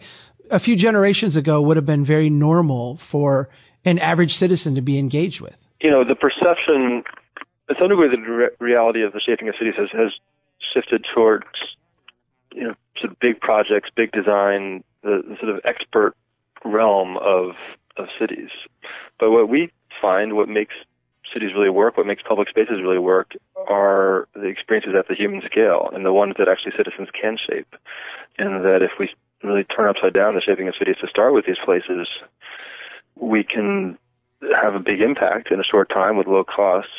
a 0.49 0.59
few 0.59 0.75
generations 0.75 1.35
ago 1.35 1.61
would 1.61 1.77
have 1.77 1.85
been 1.85 2.03
very 2.03 2.29
normal 2.29 2.97
for 2.97 3.49
an 3.85 3.97
average 3.99 4.35
citizen 4.35 4.75
to 4.75 4.81
be 4.81 4.99
engaged 4.99 5.41
with? 5.41 5.57
You 5.81 5.89
know, 5.89 6.03
the 6.03 6.15
perception, 6.15 7.03
in 7.69 7.75
some 7.79 7.89
degree, 7.89 8.09
the 8.09 8.21
re- 8.21 8.49
reality 8.59 9.01
of 9.01 9.13
the 9.13 9.19
shaping 9.19 9.49
of 9.49 9.55
cities 9.57 9.73
has, 9.77 9.89
has 9.93 10.11
shifted 10.73 11.05
towards, 11.13 11.45
you 12.53 12.63
know, 12.63 12.73
sort 12.99 13.11
of 13.11 13.19
big 13.19 13.39
projects, 13.39 13.89
big 13.95 14.11
design, 14.11 14.83
the, 15.03 15.23
the 15.27 15.37
sort 15.39 15.55
of 15.55 15.61
expert 15.65 16.15
realm 16.63 17.17
of 17.17 17.51
of 17.97 18.07
cities. 18.19 18.49
But 19.19 19.31
what 19.31 19.49
we 19.49 19.71
find, 20.01 20.33
what 20.33 20.47
makes 20.47 20.73
cities 21.33 21.51
really 21.55 21.69
work, 21.69 21.97
what 21.97 22.05
makes 22.05 22.23
public 22.27 22.49
spaces 22.49 22.81
really 22.81 22.99
work, 22.99 23.33
are 23.67 24.27
the 24.33 24.47
experiences 24.47 24.93
at 24.97 25.07
the 25.07 25.15
human 25.15 25.41
scale 25.45 25.89
and 25.93 26.05
the 26.05 26.13
ones 26.13 26.35
that 26.37 26.49
actually 26.49 26.73
citizens 26.77 27.09
can 27.19 27.37
shape. 27.37 27.75
And 28.37 28.65
that 28.65 28.81
if 28.81 28.91
we 28.99 29.09
really 29.43 29.63
turn 29.63 29.89
upside 29.89 30.13
down 30.13 30.35
the 30.35 30.41
shaping 30.41 30.67
of 30.67 30.75
cities 30.77 30.95
to 31.01 31.07
start 31.07 31.33
with 31.33 31.45
these 31.45 31.57
places, 31.63 32.07
we 33.15 33.43
can 33.43 33.97
have 34.61 34.75
a 34.75 34.79
big 34.79 35.01
impact 35.01 35.51
in 35.51 35.59
a 35.59 35.63
short 35.63 35.89
time 35.89 36.17
with 36.17 36.27
low 36.27 36.43
costs, 36.43 36.91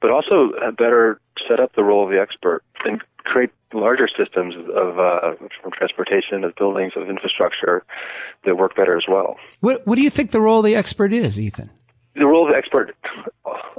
but 0.00 0.12
also 0.12 0.50
better 0.76 1.20
set 1.48 1.60
up 1.60 1.74
the 1.74 1.84
role 1.84 2.04
of 2.04 2.10
the 2.10 2.20
expert 2.20 2.62
and 2.84 3.02
create 3.18 3.50
larger 3.72 4.08
systems 4.18 4.54
of 4.56 4.98
uh, 4.98 5.34
from 5.62 5.72
transportation, 5.72 6.44
of 6.44 6.54
buildings, 6.56 6.92
of 6.96 7.08
infrastructure 7.08 7.84
that 8.44 8.56
work 8.56 8.74
better 8.74 8.96
as 8.96 9.04
well. 9.08 9.36
What, 9.60 9.86
what 9.86 9.96
do 9.96 10.02
you 10.02 10.10
think 10.10 10.30
the 10.30 10.40
role 10.40 10.58
of 10.58 10.64
the 10.64 10.74
expert 10.74 11.12
is, 11.12 11.38
Ethan? 11.38 11.70
The 12.14 12.26
role 12.26 12.46
of 12.46 12.52
the 12.52 12.58
expert 12.58 12.96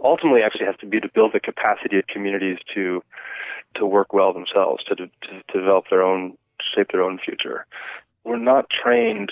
ultimately 0.03 0.43
actually 0.43 0.65
has 0.65 0.75
to 0.77 0.85
be 0.85 0.99
to 0.99 1.09
build 1.13 1.33
the 1.33 1.39
capacity 1.39 1.97
of 1.97 2.07
communities 2.07 2.57
to 2.73 3.03
to 3.75 3.85
work 3.85 4.11
well 4.13 4.33
themselves, 4.33 4.83
to, 4.83 4.95
to, 4.95 5.07
to 5.07 5.59
develop 5.59 5.85
their 5.89 6.03
own, 6.03 6.37
shape 6.75 6.91
their 6.91 7.03
own 7.03 7.17
future. 7.23 7.65
We're 8.25 8.37
not 8.37 8.65
trained 8.69 9.31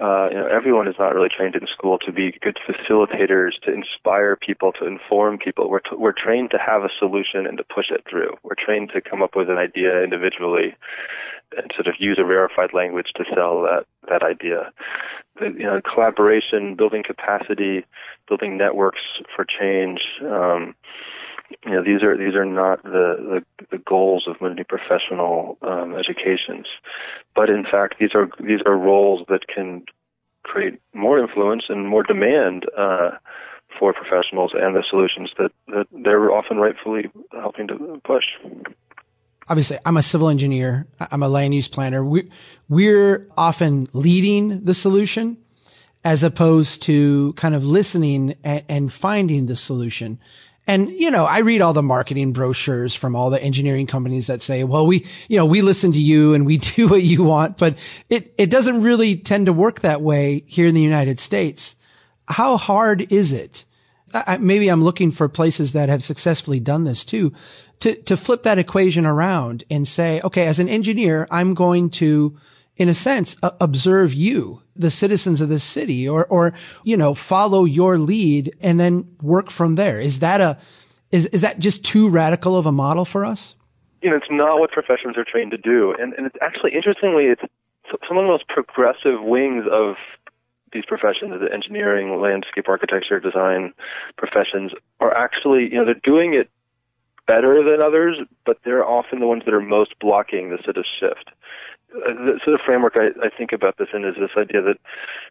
uh, 0.00 0.28
you 0.30 0.36
know, 0.36 0.46
everyone 0.46 0.86
is 0.86 0.94
not 0.98 1.12
really 1.12 1.28
trained 1.28 1.56
in 1.56 1.66
school 1.66 1.98
to 1.98 2.12
be 2.12 2.38
good 2.40 2.56
facilitators, 2.68 3.60
to 3.62 3.72
inspire 3.72 4.36
people, 4.36 4.72
to 4.72 4.86
inform 4.86 5.38
people. 5.38 5.68
We're, 5.68 5.80
t- 5.80 5.96
we're 5.96 6.12
trained 6.12 6.52
to 6.52 6.58
have 6.58 6.84
a 6.84 6.88
solution 6.98 7.46
and 7.46 7.58
to 7.58 7.64
push 7.64 7.86
it 7.90 8.04
through. 8.08 8.36
We're 8.44 8.54
trained 8.54 8.90
to 8.94 9.00
come 9.00 9.22
up 9.22 9.34
with 9.34 9.50
an 9.50 9.58
idea 9.58 10.02
individually 10.02 10.76
and 11.56 11.70
sort 11.74 11.88
of 11.88 11.94
use 11.98 12.18
a 12.20 12.24
rarefied 12.24 12.72
language 12.72 13.08
to 13.16 13.24
sell 13.34 13.62
that, 13.62 13.86
that 14.08 14.22
idea. 14.22 14.70
You 15.40 15.64
know, 15.64 15.80
collaboration, 15.80 16.76
building 16.76 17.02
capacity, 17.04 17.84
building 18.28 18.56
networks 18.56 19.00
for 19.34 19.44
change, 19.44 20.00
um, 20.22 20.74
you 21.64 21.72
know 21.72 21.82
these 21.82 22.02
are 22.02 22.16
these 22.16 22.34
are 22.34 22.44
not 22.44 22.82
the 22.82 23.42
the, 23.60 23.66
the 23.70 23.78
goals 23.78 24.24
of 24.26 24.40
many 24.40 24.64
professional 24.64 25.58
um, 25.62 25.94
educations, 25.94 26.66
but 27.34 27.50
in 27.50 27.64
fact 27.64 27.96
these 27.98 28.14
are 28.14 28.28
these 28.40 28.60
are 28.66 28.76
roles 28.76 29.26
that 29.28 29.46
can 29.48 29.84
create 30.42 30.80
more 30.94 31.18
influence 31.18 31.64
and 31.68 31.88
more 31.88 32.02
demand 32.02 32.64
uh, 32.76 33.10
for 33.78 33.92
professionals 33.92 34.52
and 34.54 34.74
the 34.74 34.82
solutions 34.88 35.30
that, 35.38 35.52
that 35.68 35.86
they're 35.92 36.30
often 36.32 36.56
rightfully 36.56 37.10
helping 37.32 37.68
to 37.68 38.00
push. 38.04 38.24
Obviously, 39.48 39.78
I'm 39.84 39.96
a 39.96 40.02
civil 40.02 40.28
engineer. 40.28 40.86
I'm 41.00 41.22
a 41.22 41.28
land 41.28 41.54
use 41.54 41.68
planner. 41.68 42.04
We, 42.04 42.30
we're 42.68 43.28
often 43.36 43.88
leading 43.92 44.64
the 44.64 44.74
solution 44.74 45.38
as 46.04 46.22
opposed 46.22 46.82
to 46.82 47.32
kind 47.34 47.54
of 47.54 47.64
listening 47.64 48.36
and, 48.44 48.64
and 48.68 48.92
finding 48.92 49.46
the 49.46 49.56
solution. 49.56 50.18
And, 50.68 50.90
you 50.90 51.10
know, 51.10 51.24
I 51.24 51.38
read 51.38 51.62
all 51.62 51.72
the 51.72 51.82
marketing 51.82 52.32
brochures 52.32 52.94
from 52.94 53.16
all 53.16 53.30
the 53.30 53.42
engineering 53.42 53.86
companies 53.86 54.26
that 54.26 54.42
say, 54.42 54.64
well, 54.64 54.86
we, 54.86 55.06
you 55.26 55.38
know, 55.38 55.46
we 55.46 55.62
listen 55.62 55.92
to 55.92 55.98
you 55.98 56.34
and 56.34 56.44
we 56.44 56.58
do 56.76 56.86
what 56.86 57.02
you 57.02 57.24
want, 57.24 57.56
but 57.56 57.76
it, 58.10 58.34
it 58.36 58.50
doesn't 58.50 58.82
really 58.82 59.16
tend 59.16 59.46
to 59.46 59.52
work 59.54 59.80
that 59.80 60.02
way 60.02 60.44
here 60.46 60.66
in 60.66 60.74
the 60.74 60.82
United 60.82 61.18
States. 61.18 61.74
How 62.28 62.58
hard 62.58 63.10
is 63.10 63.32
it? 63.32 63.64
I, 64.12 64.36
maybe 64.36 64.68
I'm 64.68 64.84
looking 64.84 65.10
for 65.10 65.26
places 65.28 65.72
that 65.72 65.88
have 65.88 66.02
successfully 66.02 66.60
done 66.60 66.84
this 66.84 67.02
too, 67.02 67.32
to, 67.80 67.94
to 68.02 68.16
flip 68.18 68.42
that 68.42 68.58
equation 68.58 69.06
around 69.06 69.64
and 69.70 69.88
say, 69.88 70.20
okay, 70.22 70.46
as 70.46 70.58
an 70.58 70.68
engineer, 70.68 71.26
I'm 71.30 71.54
going 71.54 71.88
to, 71.90 72.36
in 72.78 72.88
a 72.88 72.94
sense, 72.94 73.36
uh, 73.42 73.50
observe 73.60 74.14
you, 74.14 74.62
the 74.76 74.90
citizens 74.90 75.40
of 75.40 75.48
the 75.48 75.58
city, 75.58 76.08
or, 76.08 76.24
or, 76.26 76.54
you 76.84 76.96
know, 76.96 77.12
follow 77.12 77.64
your 77.64 77.98
lead 77.98 78.56
and 78.60 78.78
then 78.78 79.16
work 79.20 79.50
from 79.50 79.74
there. 79.74 80.00
Is 80.00 80.20
that 80.20 80.40
a, 80.40 80.58
is, 81.10 81.26
is 81.26 81.40
that 81.40 81.58
just 81.58 81.84
too 81.84 82.08
radical 82.08 82.56
of 82.56 82.66
a 82.66 82.72
model 82.72 83.04
for 83.04 83.24
us? 83.24 83.56
You 84.00 84.10
know, 84.10 84.16
it's 84.16 84.30
not 84.30 84.60
what 84.60 84.70
professions 84.70 85.18
are 85.18 85.24
trained 85.24 85.50
to 85.50 85.58
do. 85.58 85.92
And, 85.98 86.14
and 86.14 86.24
it's 86.24 86.36
actually, 86.40 86.74
interestingly, 86.74 87.24
it's 87.24 87.42
some 88.08 88.16
of 88.16 88.22
the 88.22 88.28
most 88.28 88.46
progressive 88.48 89.22
wings 89.22 89.64
of 89.70 89.96
these 90.72 90.84
professions, 90.86 91.32
the 91.40 91.52
engineering, 91.52 92.20
landscape 92.20 92.68
architecture, 92.68 93.18
design 93.18 93.72
professions, 94.16 94.70
are 95.00 95.12
actually, 95.16 95.64
you 95.64 95.76
know, 95.76 95.84
they're 95.84 96.00
doing 96.04 96.34
it 96.34 96.50
better 97.26 97.64
than 97.64 97.80
others, 97.82 98.18
but 98.44 98.58
they're 98.64 98.86
often 98.86 99.18
the 99.20 99.26
ones 99.26 99.42
that 99.46 99.54
are 99.54 99.60
most 99.60 99.98
blocking 99.98 100.50
the 100.50 100.56
of 100.70 100.84
shift. 101.00 101.30
Uh, 101.94 102.12
the 102.12 102.40
sort 102.44 102.54
of 102.54 102.60
framework 102.64 102.96
I, 102.96 103.08
I 103.24 103.30
think 103.30 103.52
about 103.52 103.78
this 103.78 103.88
in 103.94 104.04
is 104.04 104.14
this 104.18 104.30
idea 104.36 104.62
that, 104.62 104.78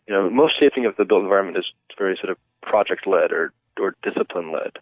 you 0.08 0.14
know, 0.14 0.30
most 0.30 0.60
shaping 0.60 0.86
of 0.86 0.96
the 0.96 1.06
built 1.06 1.24
environment 1.24 1.58
is 1.58 1.66
very 1.98 2.18
sort 2.18 2.32
of 2.32 2.38
project 2.62 3.06
led 3.06 3.32
or, 3.32 3.54
or 3.80 3.96
discipline 4.02 4.52
led. 4.52 4.74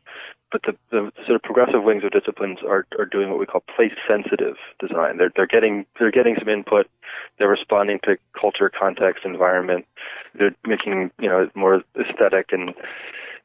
But 0.52 0.62
the, 0.64 0.78
the 0.92 1.12
sort 1.26 1.36
of 1.36 1.42
progressive 1.44 1.84
wings 1.84 2.04
of 2.06 2.12
disciplines 2.12 2.60
are, 2.66 2.86
are 2.98 3.06
doing 3.06 3.30
what 3.30 3.40
we 3.40 3.46
call 3.46 3.62
place 3.76 3.92
sensitive 4.10 4.56
design. 4.80 5.18
They're, 5.18 5.32
they're 5.36 5.48
getting, 5.48 5.86
they're 6.00 6.12
getting 6.12 6.38
some 6.40 6.48
input. 6.48 6.88
They're 7.38 7.50
responding 7.50 8.00
to 8.04 8.18
culture, 8.40 8.70
context, 8.70 9.26
environment. 9.26 9.86
They're 10.34 10.56
making, 10.66 11.12
you 11.20 11.28
know, 11.28 11.50
more 11.56 11.84
aesthetic 12.00 12.54
and, 12.54 12.74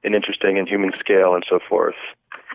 and 0.05 0.15
interesting 0.15 0.57
and 0.57 0.69
human 0.69 0.93
scale 1.01 1.35
and 1.35 1.45
so 1.49 1.59
forth. 1.69 1.97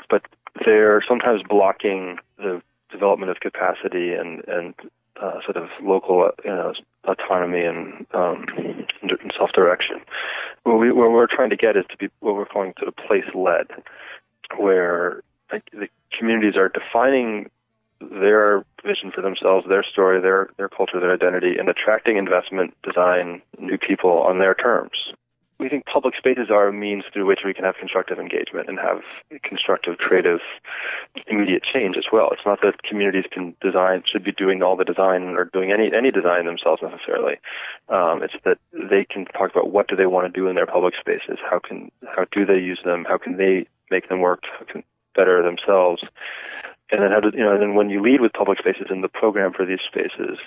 But 0.09 0.21
they're 0.65 1.03
sometimes 1.05 1.41
blocking 1.49 2.19
the 2.37 2.61
development 2.91 3.31
of 3.31 3.41
capacity 3.41 4.13
and, 4.13 4.41
and 4.47 4.73
uh, 5.21 5.41
sort 5.43 5.57
of 5.57 5.69
local 5.81 6.29
you 6.43 6.49
know, 6.49 6.73
autonomy 7.05 7.61
and, 7.61 8.05
um, 8.13 8.45
self-direction. 9.37 10.01
What, 10.63 10.79
we, 10.79 10.91
what 10.91 11.11
we're 11.11 11.27
trying 11.27 11.51
to 11.51 11.55
get 11.55 11.77
is 11.77 11.85
to 11.89 11.97
be 11.97 12.09
what 12.19 12.35
we're 12.35 12.45
calling 12.45 12.73
sort 12.77 12.87
of 12.87 12.95
place-led, 12.95 13.67
where 14.57 15.21
the 15.49 15.87
communities 16.17 16.55
are 16.57 16.69
defining 16.69 17.49
their 17.99 18.65
vision 18.85 19.11
for 19.11 19.21
themselves, 19.21 19.65
their 19.69 19.83
story, 19.83 20.19
their 20.21 20.49
their 20.57 20.69
culture, 20.69 20.99
their 20.99 21.13
identity, 21.13 21.57
and 21.57 21.69
attracting 21.69 22.17
investment, 22.17 22.73
design, 22.83 23.41
new 23.57 23.77
people 23.77 24.21
on 24.21 24.39
their 24.39 24.53
terms 24.53 25.13
we 25.59 25.69
think 25.69 25.85
public 25.85 26.15
spaces 26.17 26.49
are 26.51 26.67
a 26.67 26.73
means 26.73 27.03
through 27.13 27.25
which 27.25 27.39
we 27.45 27.53
can 27.53 27.63
have 27.63 27.75
constructive 27.75 28.19
engagement 28.19 28.67
and 28.67 28.77
have 28.79 29.01
constructive, 29.43 29.97
creative, 29.97 30.39
immediate 31.27 31.63
change 31.63 31.95
as 31.97 32.05
well. 32.11 32.29
It's 32.31 32.45
not 32.45 32.61
that 32.61 32.83
communities 32.83 33.25
can 33.31 33.55
design 33.61 34.03
should 34.05 34.23
be 34.23 34.31
doing 34.31 34.61
all 34.61 34.75
the 34.75 34.83
design 34.83 35.23
or 35.35 35.45
doing 35.45 35.71
any 35.71 35.91
any 35.93 36.11
design 36.11 36.45
themselves 36.45 36.81
necessarily. 36.81 37.35
Um, 37.89 38.21
it's 38.23 38.33
that 38.43 38.57
they 38.73 39.05
can 39.05 39.25
talk 39.25 39.51
about 39.51 39.71
what 39.71 39.87
do 39.87 39.95
they 39.95 40.07
want 40.07 40.31
to 40.31 40.39
do 40.39 40.47
in 40.47 40.55
their 40.55 40.65
public 40.65 40.93
spaces. 40.99 41.39
How 41.49 41.59
can 41.59 41.91
how 42.15 42.25
do 42.31 42.45
they 42.45 42.59
use 42.59 42.79
them? 42.83 43.05
How 43.07 43.17
can 43.17 43.37
they 43.37 43.67
make 43.89 44.09
them 44.09 44.19
work 44.19 44.43
better 45.15 45.41
themselves? 45.41 46.03
And 46.91 47.01
then 47.01 47.11
how 47.11 47.21
you 47.33 47.43
know? 47.43 47.53
And 47.53 47.61
then 47.61 47.75
when 47.75 47.89
you 47.89 48.01
lead 48.01 48.21
with 48.21 48.33
public 48.33 48.59
spaces 48.59 48.87
in 48.89 49.01
the 49.01 49.07
program 49.07 49.53
for 49.53 49.65
these 49.65 49.79
spaces, 49.87 50.37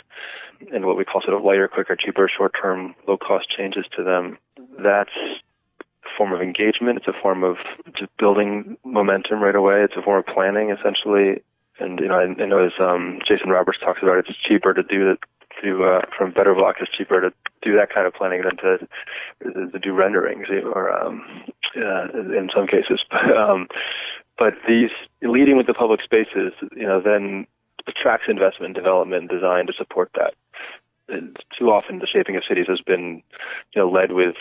and 0.72 0.86
what 0.86 0.96
we 0.96 1.04
call 1.04 1.20
sort 1.22 1.36
of 1.36 1.44
lighter, 1.44 1.68
quicker, 1.68 1.96
cheaper, 1.96 2.28
short-term, 2.28 2.94
low-cost 3.06 3.46
changes 3.56 3.84
to 3.96 4.04
them, 4.04 4.38
that's 4.78 5.10
a 6.04 6.08
form 6.16 6.32
of 6.32 6.40
engagement. 6.40 6.98
It's 6.98 7.08
a 7.08 7.22
form 7.22 7.42
of 7.42 7.56
just 7.96 8.16
building 8.18 8.76
momentum 8.84 9.40
right 9.40 9.54
away. 9.54 9.82
It's 9.82 9.96
a 9.96 10.02
form 10.02 10.18
of 10.20 10.26
planning, 10.26 10.70
essentially. 10.70 11.42
And 11.80 11.98
you 11.98 12.08
know, 12.08 12.14
I, 12.14 12.42
I 12.42 12.46
know 12.46 12.64
as 12.64 12.72
um, 12.80 13.20
Jason 13.26 13.50
Roberts 13.50 13.78
talks 13.80 14.00
about, 14.02 14.18
it's 14.18 14.36
cheaper 14.46 14.72
to 14.74 14.82
do 14.82 15.10
it 15.10 15.18
to 15.62 15.84
uh, 15.84 16.00
from 16.16 16.32
Better 16.32 16.54
Block. 16.54 16.76
It's 16.80 16.90
cheaper 16.96 17.20
to 17.20 17.32
do 17.62 17.74
that 17.74 17.92
kind 17.92 18.06
of 18.06 18.14
planning 18.14 18.42
than 18.42 18.56
to 18.58 19.70
to 19.70 19.78
do 19.78 19.92
renderings 19.92 20.46
or 20.50 20.92
um, 20.92 21.24
uh, 21.76 22.08
in 22.12 22.50
some 22.54 22.66
cases. 22.66 23.00
But 23.10 23.36
um, 23.36 23.68
but 24.38 24.54
these 24.66 24.90
leading 25.22 25.56
with 25.56 25.66
the 25.66 25.74
public 25.74 26.00
spaces, 26.02 26.52
you 26.74 26.86
know, 26.86 27.00
then 27.00 27.46
attracts 27.86 28.26
investment, 28.28 28.74
development, 28.74 29.30
design 29.30 29.66
to 29.66 29.72
support 29.76 30.10
that. 30.14 30.34
And 31.08 31.36
too 31.58 31.70
often, 31.70 31.98
the 31.98 32.06
shaping 32.06 32.36
of 32.36 32.42
cities 32.48 32.66
has 32.68 32.80
been, 32.80 33.22
you 33.74 33.82
know, 33.82 33.90
led 33.90 34.12
with 34.12 34.36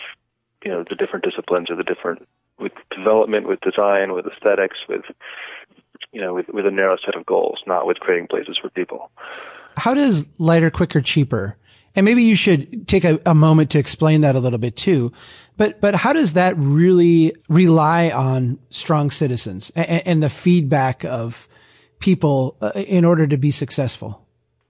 you 0.64 0.70
know 0.70 0.84
the 0.88 0.96
different 0.96 1.24
disciplines 1.24 1.70
or 1.70 1.76
the 1.76 1.84
different 1.84 2.26
with 2.58 2.72
development, 2.94 3.48
with 3.48 3.60
design, 3.60 4.12
with 4.12 4.26
aesthetics, 4.26 4.76
with 4.88 5.02
you 6.12 6.20
know 6.20 6.34
with 6.34 6.48
with 6.48 6.66
a 6.66 6.70
narrow 6.70 6.96
set 7.04 7.14
of 7.16 7.24
goals, 7.26 7.60
not 7.66 7.86
with 7.86 7.98
creating 8.00 8.28
places 8.28 8.58
for 8.60 8.68
people. 8.70 9.10
How 9.76 9.94
does 9.94 10.26
lighter, 10.38 10.70
quicker, 10.70 11.00
cheaper? 11.00 11.56
And 11.96 12.04
maybe 12.04 12.22
you 12.22 12.36
should 12.36 12.86
take 12.86 13.04
a, 13.04 13.20
a 13.26 13.34
moment 13.34 13.70
to 13.70 13.78
explain 13.78 14.20
that 14.20 14.36
a 14.36 14.38
little 14.38 14.58
bit 14.58 14.76
too. 14.76 15.12
But 15.56 15.80
but 15.80 15.94
how 15.94 16.12
does 16.12 16.34
that 16.34 16.54
really 16.56 17.34
rely 17.48 18.10
on 18.10 18.58
strong 18.70 19.10
citizens 19.10 19.70
and, 19.70 20.06
and 20.06 20.22
the 20.22 20.30
feedback 20.30 21.04
of 21.04 21.48
people 21.98 22.56
uh, 22.60 22.72
in 22.74 23.04
order 23.04 23.26
to 23.26 23.36
be 23.36 23.50
successful? 23.50 24.24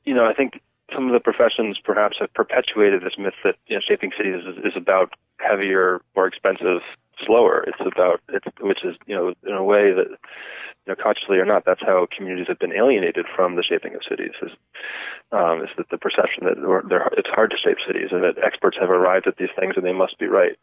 You 0.04 0.14
know, 0.14 0.24
I 0.24 0.32
think 0.32 0.60
some 0.94 1.06
of 1.06 1.12
the 1.12 1.20
professions 1.20 1.78
perhaps 1.82 2.16
have 2.20 2.32
perpetuated 2.32 3.02
this 3.02 3.12
myth 3.18 3.34
that 3.44 3.56
you 3.66 3.76
know, 3.76 3.82
shaping 3.86 4.10
cities 4.16 4.42
is, 4.46 4.64
is 4.64 4.72
about 4.74 5.12
heavier, 5.38 6.00
more 6.16 6.26
expensive, 6.26 6.80
slower. 7.24 7.64
It's 7.66 7.80
about 7.80 8.20
it's 8.28 8.46
which 8.60 8.84
is 8.84 8.96
you 9.06 9.14
know 9.14 9.34
in 9.46 9.54
a 9.54 9.64
way 9.64 9.92
that 9.92 10.06
know 10.88 10.96
consciously 10.96 11.38
or 11.38 11.44
not, 11.44 11.64
that's 11.64 11.80
how 11.80 12.06
communities 12.16 12.48
have 12.48 12.58
been 12.58 12.72
alienated 12.72 13.26
from 13.34 13.56
the 13.56 13.62
shaping 13.62 13.94
of 13.94 14.00
cities. 14.08 14.32
Is 14.42 14.50
um, 15.30 15.62
is 15.62 15.68
that 15.76 15.90
the 15.90 15.98
perception 15.98 16.44
that 16.44 16.56
it's 17.16 17.28
hard 17.28 17.50
to 17.50 17.56
shape 17.56 17.78
cities 17.86 18.08
and 18.10 18.24
that 18.24 18.38
experts 18.42 18.78
have 18.80 18.90
arrived 18.90 19.26
at 19.26 19.36
these 19.36 19.52
things 19.58 19.74
and 19.76 19.84
they 19.84 19.92
must 19.92 20.18
be 20.18 20.26
right. 20.26 20.56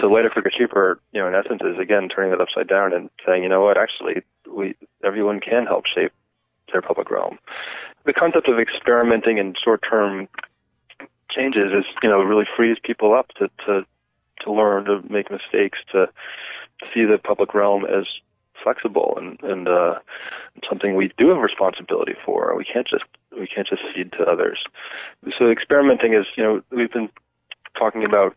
So 0.00 0.08
lighter, 0.08 0.30
quicker, 0.30 0.50
cheaper, 0.50 1.00
you 1.12 1.20
know, 1.20 1.28
in 1.28 1.34
essence, 1.34 1.60
is 1.62 1.78
again 1.78 2.08
turning 2.08 2.32
it 2.32 2.40
upside 2.40 2.68
down 2.68 2.92
and 2.92 3.10
saying, 3.26 3.42
you 3.42 3.48
know 3.48 3.60
what, 3.60 3.76
actually, 3.76 4.22
we 4.50 4.74
everyone 5.04 5.40
can 5.40 5.66
help 5.66 5.84
shape 5.86 6.12
their 6.72 6.82
public 6.82 7.10
realm. 7.10 7.38
The 8.04 8.12
concept 8.12 8.48
of 8.48 8.58
experimenting 8.58 9.38
and 9.38 9.56
short-term 9.62 10.28
changes 11.30 11.76
is, 11.76 11.84
you 12.02 12.08
know, 12.08 12.22
really 12.22 12.46
frees 12.56 12.78
people 12.82 13.14
up 13.14 13.28
to 13.38 13.48
to 13.66 13.84
to 14.44 14.52
learn, 14.52 14.84
to 14.84 15.02
make 15.10 15.30
mistakes, 15.30 15.78
to 15.92 16.08
see 16.94 17.04
the 17.04 17.18
public 17.18 17.54
realm 17.54 17.84
as 17.84 18.04
flexible 18.68 19.16
and 19.16 19.38
and 19.42 19.68
uh, 19.68 19.94
something 20.68 20.94
we 20.94 21.10
do 21.16 21.28
have 21.28 21.38
responsibility 21.38 22.14
for. 22.24 22.54
We 22.56 22.64
can't 22.64 22.86
just 22.86 23.04
we 23.38 23.46
can't 23.46 23.66
just 23.66 23.82
cede 23.94 24.12
to 24.12 24.24
others. 24.24 24.58
So 25.38 25.50
experimenting 25.50 26.12
is, 26.14 26.26
you 26.36 26.42
know, 26.42 26.62
we've 26.70 26.92
been 26.92 27.08
talking 27.78 28.04
about 28.04 28.36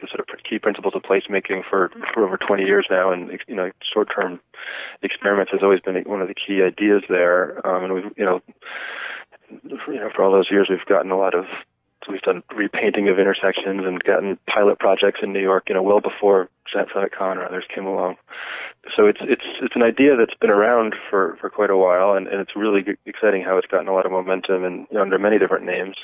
the 0.00 0.06
sort 0.08 0.20
of 0.20 0.26
key 0.48 0.58
principles 0.58 0.94
of 0.94 1.02
placemaking 1.02 1.62
for, 1.68 1.90
for 2.12 2.26
over 2.26 2.36
20 2.36 2.64
years 2.64 2.86
now, 2.90 3.10
and 3.10 3.30
you 3.48 3.54
know, 3.54 3.70
short-term 3.94 4.38
experiments 5.02 5.50
has 5.52 5.62
always 5.62 5.80
been 5.80 5.96
one 6.04 6.20
of 6.20 6.28
the 6.28 6.34
key 6.34 6.62
ideas 6.62 7.02
there. 7.08 7.66
Um, 7.66 7.84
and 7.84 7.94
we've, 7.94 8.12
you 8.16 8.24
know, 8.24 8.42
you 9.50 10.00
know, 10.00 10.10
for 10.14 10.22
all 10.22 10.32
those 10.32 10.50
years, 10.50 10.68
we've 10.68 10.84
gotten 10.84 11.10
a 11.10 11.16
lot 11.16 11.34
of 11.34 11.46
we've 12.08 12.22
done 12.22 12.42
repainting 12.54 13.08
of 13.08 13.18
intersections 13.18 13.82
and 13.84 14.02
gotten 14.02 14.38
pilot 14.46 14.78
projects 14.78 15.20
in 15.22 15.32
New 15.32 15.40
York, 15.40 15.64
you 15.68 15.74
know, 15.74 15.82
well 15.82 16.00
before 16.00 16.48
Sadik-Khan 16.72 17.38
or 17.38 17.44
others 17.44 17.64
came 17.72 17.86
along. 17.86 18.16
So 18.96 19.06
it's 19.06 19.18
it's 19.22 19.44
it's 19.62 19.74
an 19.74 19.82
idea 19.82 20.16
that's 20.16 20.34
been 20.40 20.50
around 20.50 20.94
for 21.10 21.36
for 21.40 21.50
quite 21.50 21.70
a 21.70 21.76
while, 21.76 22.12
and, 22.12 22.28
and 22.28 22.40
it's 22.40 22.54
really 22.54 22.84
exciting 23.04 23.42
how 23.42 23.58
it's 23.58 23.66
gotten 23.66 23.88
a 23.88 23.92
lot 23.92 24.06
of 24.06 24.12
momentum 24.12 24.64
and 24.64 24.86
you 24.90 24.96
know, 24.96 25.02
under 25.02 25.18
many 25.18 25.38
different 25.38 25.64
names 25.64 25.96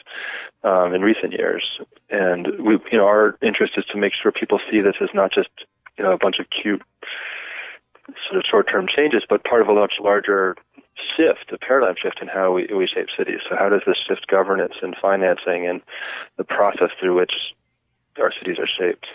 um, 0.65 0.95
in 0.95 1.03
recent 1.03 1.33
years. 1.33 1.65
And 2.11 2.47
we, 2.59 2.79
you 2.91 2.99
know, 2.99 3.07
our 3.07 3.37
interest 3.41 3.75
is 3.77 3.85
to 3.93 3.99
make 3.99 4.13
sure 4.21 4.33
people 4.33 4.59
see 4.71 4.81
this 4.81 4.97
as 5.01 5.11
not 5.15 5.33
just 5.33 5.51
you 5.97 6.05
know 6.05 6.13
a 6.13 6.19
bunch 6.19 6.37
of 6.41 6.47
cute 6.51 6.83
sort 8.29 8.39
of 8.39 8.45
short-term 8.51 8.87
changes, 8.95 9.23
but 9.29 9.45
part 9.45 9.63
of 9.63 9.69
a 9.69 9.75
much 9.75 9.95
larger 10.01 10.57
shift, 11.17 11.53
a 11.53 11.59
paradigm 11.59 11.95
shift 12.01 12.21
in 12.21 12.29
how 12.29 12.53
we, 12.53 12.67
we 12.75 12.87
shape 12.87 13.09
cities. 13.17 13.41
So 13.49 13.57
how 13.59 13.69
does 13.69 13.83
this 13.87 13.97
shift 14.07 14.27
governance 14.27 14.75
and 14.83 14.95
financing 15.01 15.67
and 15.67 15.81
the 16.37 16.45
process 16.45 16.91
through 17.01 17.17
which 17.19 17.33
our 18.21 18.33
cities 18.39 18.59
are 18.59 18.67
shaped? 18.67 19.07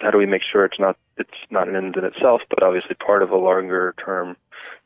How 0.00 0.10
do 0.10 0.18
we 0.18 0.26
make 0.26 0.42
sure 0.42 0.64
it's 0.64 0.78
not 0.78 0.96
it's 1.16 1.30
not 1.50 1.68
an 1.68 1.76
end 1.76 1.96
in 1.96 2.04
itself, 2.04 2.40
but 2.48 2.62
obviously 2.62 2.94
part 2.94 3.22
of 3.22 3.30
a 3.30 3.36
longer 3.36 3.94
term 4.02 4.36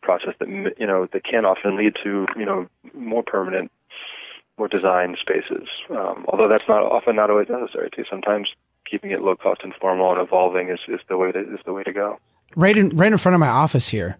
process 0.02 0.34
that 0.40 0.48
you 0.48 0.86
know 0.86 1.06
that 1.12 1.24
can 1.24 1.44
often 1.44 1.76
lead 1.76 1.94
to 2.02 2.26
you 2.36 2.44
know 2.44 2.66
more 2.94 3.22
permanent, 3.22 3.70
more 4.58 4.68
designed 4.68 5.16
spaces. 5.20 5.68
Um, 5.90 6.24
although 6.28 6.48
that's 6.48 6.68
not 6.68 6.82
often 6.82 7.16
not 7.16 7.30
always 7.30 7.48
necessary 7.48 7.90
too. 7.94 8.04
Sometimes 8.10 8.48
keeping 8.88 9.10
it 9.10 9.22
low 9.22 9.36
cost 9.36 9.60
and 9.62 9.72
formal 9.80 10.12
and 10.12 10.20
evolving 10.20 10.68
is, 10.68 10.80
is 10.88 11.00
the 11.08 11.16
way 11.16 11.32
to, 11.32 11.40
is 11.40 11.60
the 11.64 11.72
way 11.72 11.82
to 11.82 11.92
go. 11.92 12.18
Right 12.56 12.76
in 12.76 12.90
right 12.90 13.10
in 13.10 13.18
front 13.18 13.34
of 13.34 13.40
my 13.40 13.48
office 13.48 13.88
here, 13.88 14.16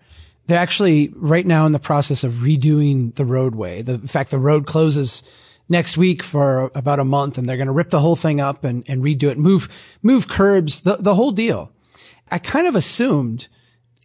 they're 0.46 0.58
actually 0.58 1.12
right 1.16 1.46
now 1.46 1.66
in 1.66 1.72
the 1.72 1.78
process 1.78 2.24
of 2.24 2.32
redoing 2.34 3.14
the 3.14 3.24
roadway. 3.24 3.82
The, 3.82 3.94
in 3.94 4.06
fact, 4.06 4.30
the 4.30 4.38
road 4.38 4.66
closes 4.66 5.22
next 5.68 5.96
week 5.96 6.22
for 6.22 6.70
about 6.74 7.00
a 7.00 7.04
month 7.04 7.38
and 7.38 7.48
they're 7.48 7.56
going 7.56 7.66
to 7.66 7.72
rip 7.72 7.90
the 7.90 8.00
whole 8.00 8.16
thing 8.16 8.40
up 8.40 8.64
and, 8.64 8.84
and 8.88 9.02
redo 9.02 9.24
it, 9.24 9.38
move, 9.38 9.68
move 10.02 10.28
curbs, 10.28 10.82
the, 10.82 10.96
the 10.96 11.14
whole 11.14 11.32
deal. 11.32 11.72
I 12.30 12.38
kind 12.38 12.66
of 12.66 12.76
assumed, 12.76 13.48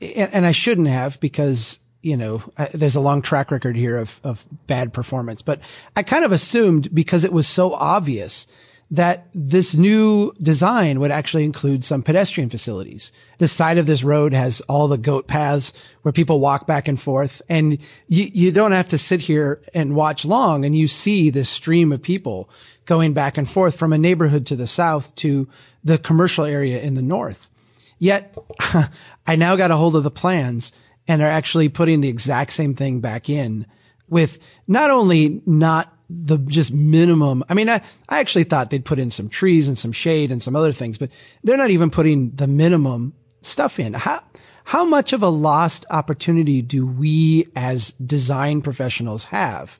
and, 0.01 0.33
and 0.33 0.45
I 0.45 0.51
shouldn't 0.51 0.87
have 0.87 1.19
because, 1.19 1.79
you 2.01 2.15
know, 2.15 2.41
I, 2.57 2.65
there's 2.73 2.95
a 2.95 3.01
long 3.01 3.21
track 3.21 3.51
record 3.51 3.75
here 3.75 3.97
of, 3.97 4.21
of 4.23 4.45
bad 4.67 4.93
performance, 4.93 5.41
but 5.41 5.59
I 5.95 6.03
kind 6.03 6.23
of 6.23 6.31
assumed 6.31 6.93
because 6.93 7.25
it 7.25 7.33
was 7.33 7.47
so 7.47 7.73
obvious 7.73 8.47
that 8.91 9.27
this 9.35 9.75
new 9.75 10.33
design 10.41 10.99
would 10.99 11.11
actually 11.11 11.43
include 11.43 11.85
some 11.85 12.01
pedestrian 12.01 12.49
facilities. 12.49 13.11
The 13.37 13.47
side 13.47 13.77
of 13.77 13.85
this 13.85 14.03
road 14.03 14.33
has 14.33 14.61
all 14.61 14.87
the 14.87 14.97
goat 14.97 15.27
paths 15.27 15.71
where 16.01 16.11
people 16.11 16.39
walk 16.39 16.65
back 16.65 16.87
and 16.87 16.99
forth 16.99 17.41
and 17.49 17.77
you, 18.07 18.23
you 18.33 18.51
don't 18.51 18.71
have 18.71 18.87
to 18.87 18.97
sit 18.97 19.21
here 19.21 19.61
and 19.75 19.95
watch 19.95 20.25
long 20.25 20.65
and 20.65 20.75
you 20.75 20.87
see 20.87 21.29
this 21.29 21.49
stream 21.49 21.91
of 21.91 22.01
people 22.01 22.49
going 22.85 23.13
back 23.13 23.37
and 23.37 23.47
forth 23.47 23.75
from 23.75 23.93
a 23.93 23.97
neighborhood 23.97 24.47
to 24.47 24.55
the 24.55 24.65
south 24.65 25.13
to 25.15 25.47
the 25.83 25.99
commercial 25.99 26.45
area 26.45 26.81
in 26.81 26.95
the 26.95 27.01
north. 27.03 27.47
Yet 27.99 28.35
I 29.27 29.35
now 29.35 29.55
got 29.55 29.71
a 29.71 29.75
hold 29.75 29.95
of 29.95 30.03
the 30.03 30.09
plans 30.09 30.71
and 31.07 31.21
are 31.21 31.29
actually 31.29 31.69
putting 31.69 32.01
the 32.01 32.09
exact 32.09 32.53
same 32.53 32.73
thing 32.73 33.01
back 33.01 33.29
in 33.29 33.67
with 34.09 34.39
not 34.67 34.89
only 34.89 35.43
not 35.45 35.93
the 36.09 36.37
just 36.37 36.73
minimum. 36.73 37.43
I 37.49 37.53
mean, 37.53 37.69
I, 37.69 37.81
I 38.07 38.19
actually 38.19 38.43
thought 38.43 38.69
they'd 38.71 38.85
put 38.85 38.99
in 38.99 39.11
some 39.11 39.29
trees 39.29 39.67
and 39.67 39.77
some 39.77 39.91
shade 39.91 40.31
and 40.31 40.41
some 40.41 40.55
other 40.55 40.73
things, 40.73 40.97
but 40.97 41.09
they're 41.43 41.57
not 41.57 41.69
even 41.69 41.89
putting 41.89 42.31
the 42.31 42.47
minimum 42.47 43.13
stuff 43.41 43.79
in. 43.79 43.93
How, 43.93 44.23
how 44.65 44.85
much 44.85 45.13
of 45.13 45.21
a 45.21 45.29
lost 45.29 45.85
opportunity 45.89 46.61
do 46.61 46.85
we 46.85 47.47
as 47.55 47.91
design 47.91 48.61
professionals 48.61 49.25
have 49.25 49.79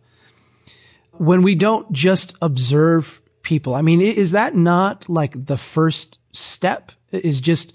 when 1.13 1.41
we 1.41 1.55
don't 1.55 1.91
just 1.91 2.35
observe 2.41 3.21
people? 3.41 3.73
I 3.73 3.81
mean, 3.81 4.01
is 4.01 4.31
that 4.31 4.55
not 4.55 5.09
like 5.09 5.45
the 5.45 5.57
first 5.57 6.19
step 6.31 6.91
is 7.11 7.41
just 7.41 7.73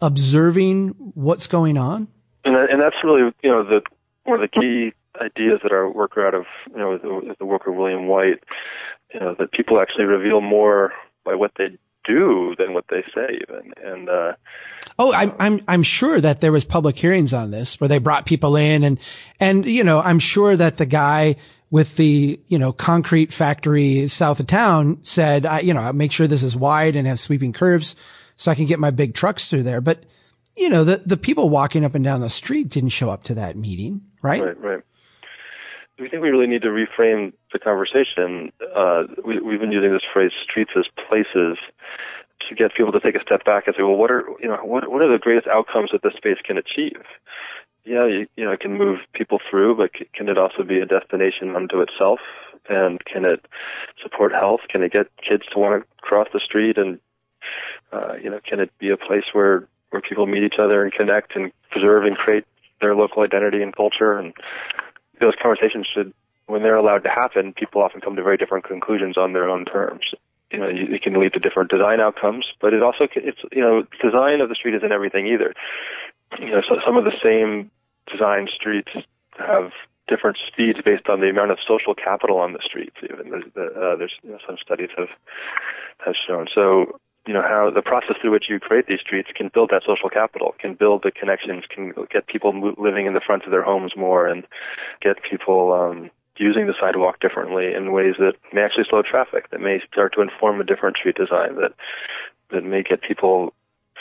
observing 0.00 0.88
what's 1.14 1.46
going 1.46 1.76
on? 1.76 2.08
And, 2.44 2.56
that, 2.56 2.70
and 2.70 2.80
that's 2.80 2.96
really, 3.04 3.30
you 3.42 3.50
know, 3.50 3.62
the, 3.62 3.82
one 4.24 4.42
of 4.42 4.50
the 4.50 4.60
key 4.60 4.92
ideas 5.20 5.60
that 5.62 5.72
our 5.72 5.90
worker 5.90 6.26
out 6.26 6.34
of 6.34 6.44
you 6.70 6.78
know 6.78 6.98
the, 6.98 7.34
the 7.38 7.46
worker 7.46 7.72
William 7.72 8.06
Whyte, 8.06 8.42
you 9.12 9.20
know 9.20 9.34
that 9.38 9.52
people 9.52 9.80
actually 9.80 10.04
reveal 10.04 10.40
more 10.40 10.92
by 11.24 11.34
what 11.34 11.52
they 11.58 11.76
do 12.04 12.54
than 12.58 12.72
what 12.72 12.84
they 12.90 13.02
say 13.14 13.38
even. 13.42 13.72
And 13.84 14.08
uh 14.08 14.32
oh 14.98 15.12
i'm 15.12 15.34
i'm 15.38 15.60
i'm 15.68 15.82
sure 15.82 16.20
that 16.20 16.40
there 16.40 16.52
was 16.52 16.64
public 16.64 16.96
hearings 16.96 17.34
on 17.34 17.50
this 17.50 17.80
where 17.80 17.88
they 17.88 17.98
brought 17.98 18.26
people 18.26 18.56
in 18.56 18.82
and 18.84 18.98
and 19.38 19.66
you 19.66 19.84
know 19.84 20.00
i'm 20.00 20.18
sure 20.18 20.56
that 20.56 20.78
the 20.78 20.86
guy 20.86 21.36
with 21.70 21.96
the 21.96 22.40
you 22.46 22.58
know 22.58 22.72
concrete 22.72 23.32
factory 23.32 24.08
south 24.08 24.40
of 24.40 24.46
town 24.46 24.98
said 25.02 25.44
i 25.44 25.60
you 25.60 25.74
know 25.74 25.80
i 25.80 25.92
make 25.92 26.10
sure 26.10 26.26
this 26.26 26.42
is 26.42 26.56
wide 26.56 26.96
and 26.96 27.06
has 27.06 27.20
sweeping 27.20 27.52
curves 27.52 27.94
so 28.36 28.50
i 28.50 28.54
can 28.54 28.64
get 28.64 28.78
my 28.78 28.90
big 28.90 29.14
trucks 29.14 29.50
through 29.50 29.62
there. 29.62 29.82
But 29.82 30.04
you 30.56 30.68
know 30.68 30.84
the 30.84 31.02
the 31.04 31.16
people 31.16 31.50
walking 31.50 31.84
up 31.84 31.94
and 31.94 32.04
down 32.04 32.20
the 32.20 32.30
street 32.30 32.68
didn't 32.68 32.90
show 32.90 33.10
up 33.10 33.22
to 33.24 33.34
that 33.34 33.56
meeting 33.56 34.00
right? 34.22 34.42
Right 34.42 34.60
right 34.60 34.82
we 36.00 36.08
think 36.08 36.22
we 36.22 36.30
really 36.30 36.46
need 36.46 36.62
to 36.62 36.68
reframe 36.68 37.32
the 37.52 37.58
conversation. 37.58 38.52
Uh, 38.74 39.04
we, 39.24 39.40
we've 39.40 39.60
been 39.60 39.72
using 39.72 39.92
this 39.92 40.02
phrase 40.12 40.32
"streets 40.42 40.70
as 40.76 40.86
places" 41.08 41.58
to 42.48 42.54
get 42.54 42.74
people 42.74 42.90
to 42.92 43.00
take 43.00 43.14
a 43.14 43.22
step 43.22 43.44
back 43.44 43.66
and 43.66 43.76
say, 43.76 43.82
"Well, 43.82 43.96
what 43.96 44.10
are 44.10 44.24
you 44.40 44.48
know 44.48 44.56
what 44.64 44.90
what 44.90 45.04
are 45.04 45.12
the 45.12 45.18
greatest 45.18 45.46
outcomes 45.46 45.90
that 45.92 46.02
this 46.02 46.14
space 46.16 46.38
can 46.44 46.56
achieve?" 46.56 47.02
Yeah, 47.84 48.06
you, 48.06 48.26
you 48.36 48.44
know, 48.44 48.52
it 48.52 48.60
can 48.60 48.76
move 48.76 48.98
people 49.14 49.38
through, 49.50 49.76
but 49.76 49.90
can 50.14 50.28
it 50.28 50.38
also 50.38 50.62
be 50.62 50.80
a 50.80 50.86
destination 50.86 51.56
unto 51.56 51.80
itself? 51.80 52.20
And 52.68 53.02
can 53.04 53.24
it 53.24 53.46
support 54.02 54.32
health? 54.32 54.60
Can 54.68 54.82
it 54.82 54.92
get 54.92 55.06
kids 55.16 55.44
to 55.52 55.58
want 55.58 55.82
to 55.82 55.88
cross 56.02 56.28
the 56.32 56.40
street? 56.40 56.76
And 56.78 56.98
uh, 57.92 58.14
you 58.22 58.30
know, 58.30 58.40
can 58.46 58.60
it 58.60 58.70
be 58.78 58.90
a 58.90 58.96
place 58.96 59.24
where 59.32 59.66
where 59.90 60.02
people 60.02 60.26
meet 60.26 60.44
each 60.44 60.58
other 60.58 60.82
and 60.82 60.92
connect 60.92 61.36
and 61.36 61.52
preserve 61.70 62.04
and 62.04 62.16
create 62.16 62.44
their 62.80 62.94
local 62.94 63.22
identity 63.22 63.62
and 63.62 63.74
culture 63.76 64.18
and 64.18 64.32
those 65.20 65.34
conversations 65.40 65.86
should, 65.92 66.12
when 66.46 66.62
they're 66.62 66.76
allowed 66.76 67.04
to 67.04 67.10
happen, 67.10 67.52
people 67.52 67.82
often 67.82 68.00
come 68.00 68.16
to 68.16 68.22
very 68.22 68.36
different 68.36 68.64
conclusions 68.64 69.16
on 69.16 69.32
their 69.32 69.48
own 69.48 69.64
terms. 69.64 70.02
You 70.50 70.58
know, 70.58 70.68
it 70.68 71.02
can 71.02 71.14
lead 71.20 71.32
to 71.34 71.38
different 71.38 71.70
design 71.70 72.00
outcomes, 72.00 72.44
but 72.60 72.74
it 72.74 72.82
also, 72.82 73.06
it's, 73.14 73.38
you 73.52 73.60
know, 73.62 73.84
design 74.02 74.40
of 74.40 74.48
the 74.48 74.56
street 74.56 74.74
isn't 74.74 74.92
everything 74.92 75.28
either. 75.28 75.54
You 76.40 76.50
know, 76.50 76.62
so 76.68 76.76
some 76.84 76.96
of 76.96 77.04
the 77.04 77.14
same 77.22 77.70
design 78.10 78.48
streets 78.52 78.90
have 79.38 79.70
different 80.08 80.38
speeds 80.48 80.80
based 80.84 81.08
on 81.08 81.20
the 81.20 81.28
amount 81.28 81.52
of 81.52 81.58
social 81.66 81.94
capital 81.94 82.38
on 82.38 82.52
the 82.52 82.58
streets. 82.64 82.96
Even 83.04 83.30
there's, 83.30 83.44
uh, 83.56 83.96
there's 83.96 84.14
you 84.22 84.30
know, 84.32 84.38
some 84.44 84.56
studies 84.60 84.88
have 84.96 85.08
have 86.04 86.14
shown. 86.26 86.48
So 86.52 86.98
you 87.30 87.34
know 87.34 87.42
how 87.42 87.70
the 87.70 87.80
process 87.80 88.16
through 88.20 88.32
which 88.32 88.46
you 88.48 88.58
create 88.58 88.88
these 88.88 88.98
streets 88.98 89.28
can 89.36 89.52
build 89.54 89.70
that 89.70 89.84
social 89.86 90.10
capital, 90.10 90.56
can 90.58 90.74
build 90.74 91.04
the 91.04 91.12
connections, 91.12 91.62
can 91.72 91.92
get 92.12 92.26
people 92.26 92.74
living 92.76 93.06
in 93.06 93.14
the 93.14 93.20
front 93.24 93.44
of 93.44 93.52
their 93.52 93.62
homes 93.62 93.92
more, 93.96 94.26
and 94.26 94.44
get 95.00 95.16
people 95.22 95.72
um, 95.72 96.10
using 96.38 96.66
the 96.66 96.74
sidewalk 96.80 97.20
differently 97.20 97.72
in 97.72 97.92
ways 97.92 98.16
that 98.18 98.34
may 98.52 98.62
actually 98.62 98.84
slow 98.90 99.02
traffic, 99.02 99.48
that 99.50 99.60
may 99.60 99.80
start 99.92 100.12
to 100.14 100.22
inform 100.22 100.60
a 100.60 100.64
different 100.64 100.96
street 100.96 101.14
design, 101.14 101.54
that 101.54 101.72
that 102.50 102.64
may 102.64 102.82
get 102.82 103.00
people 103.00 103.54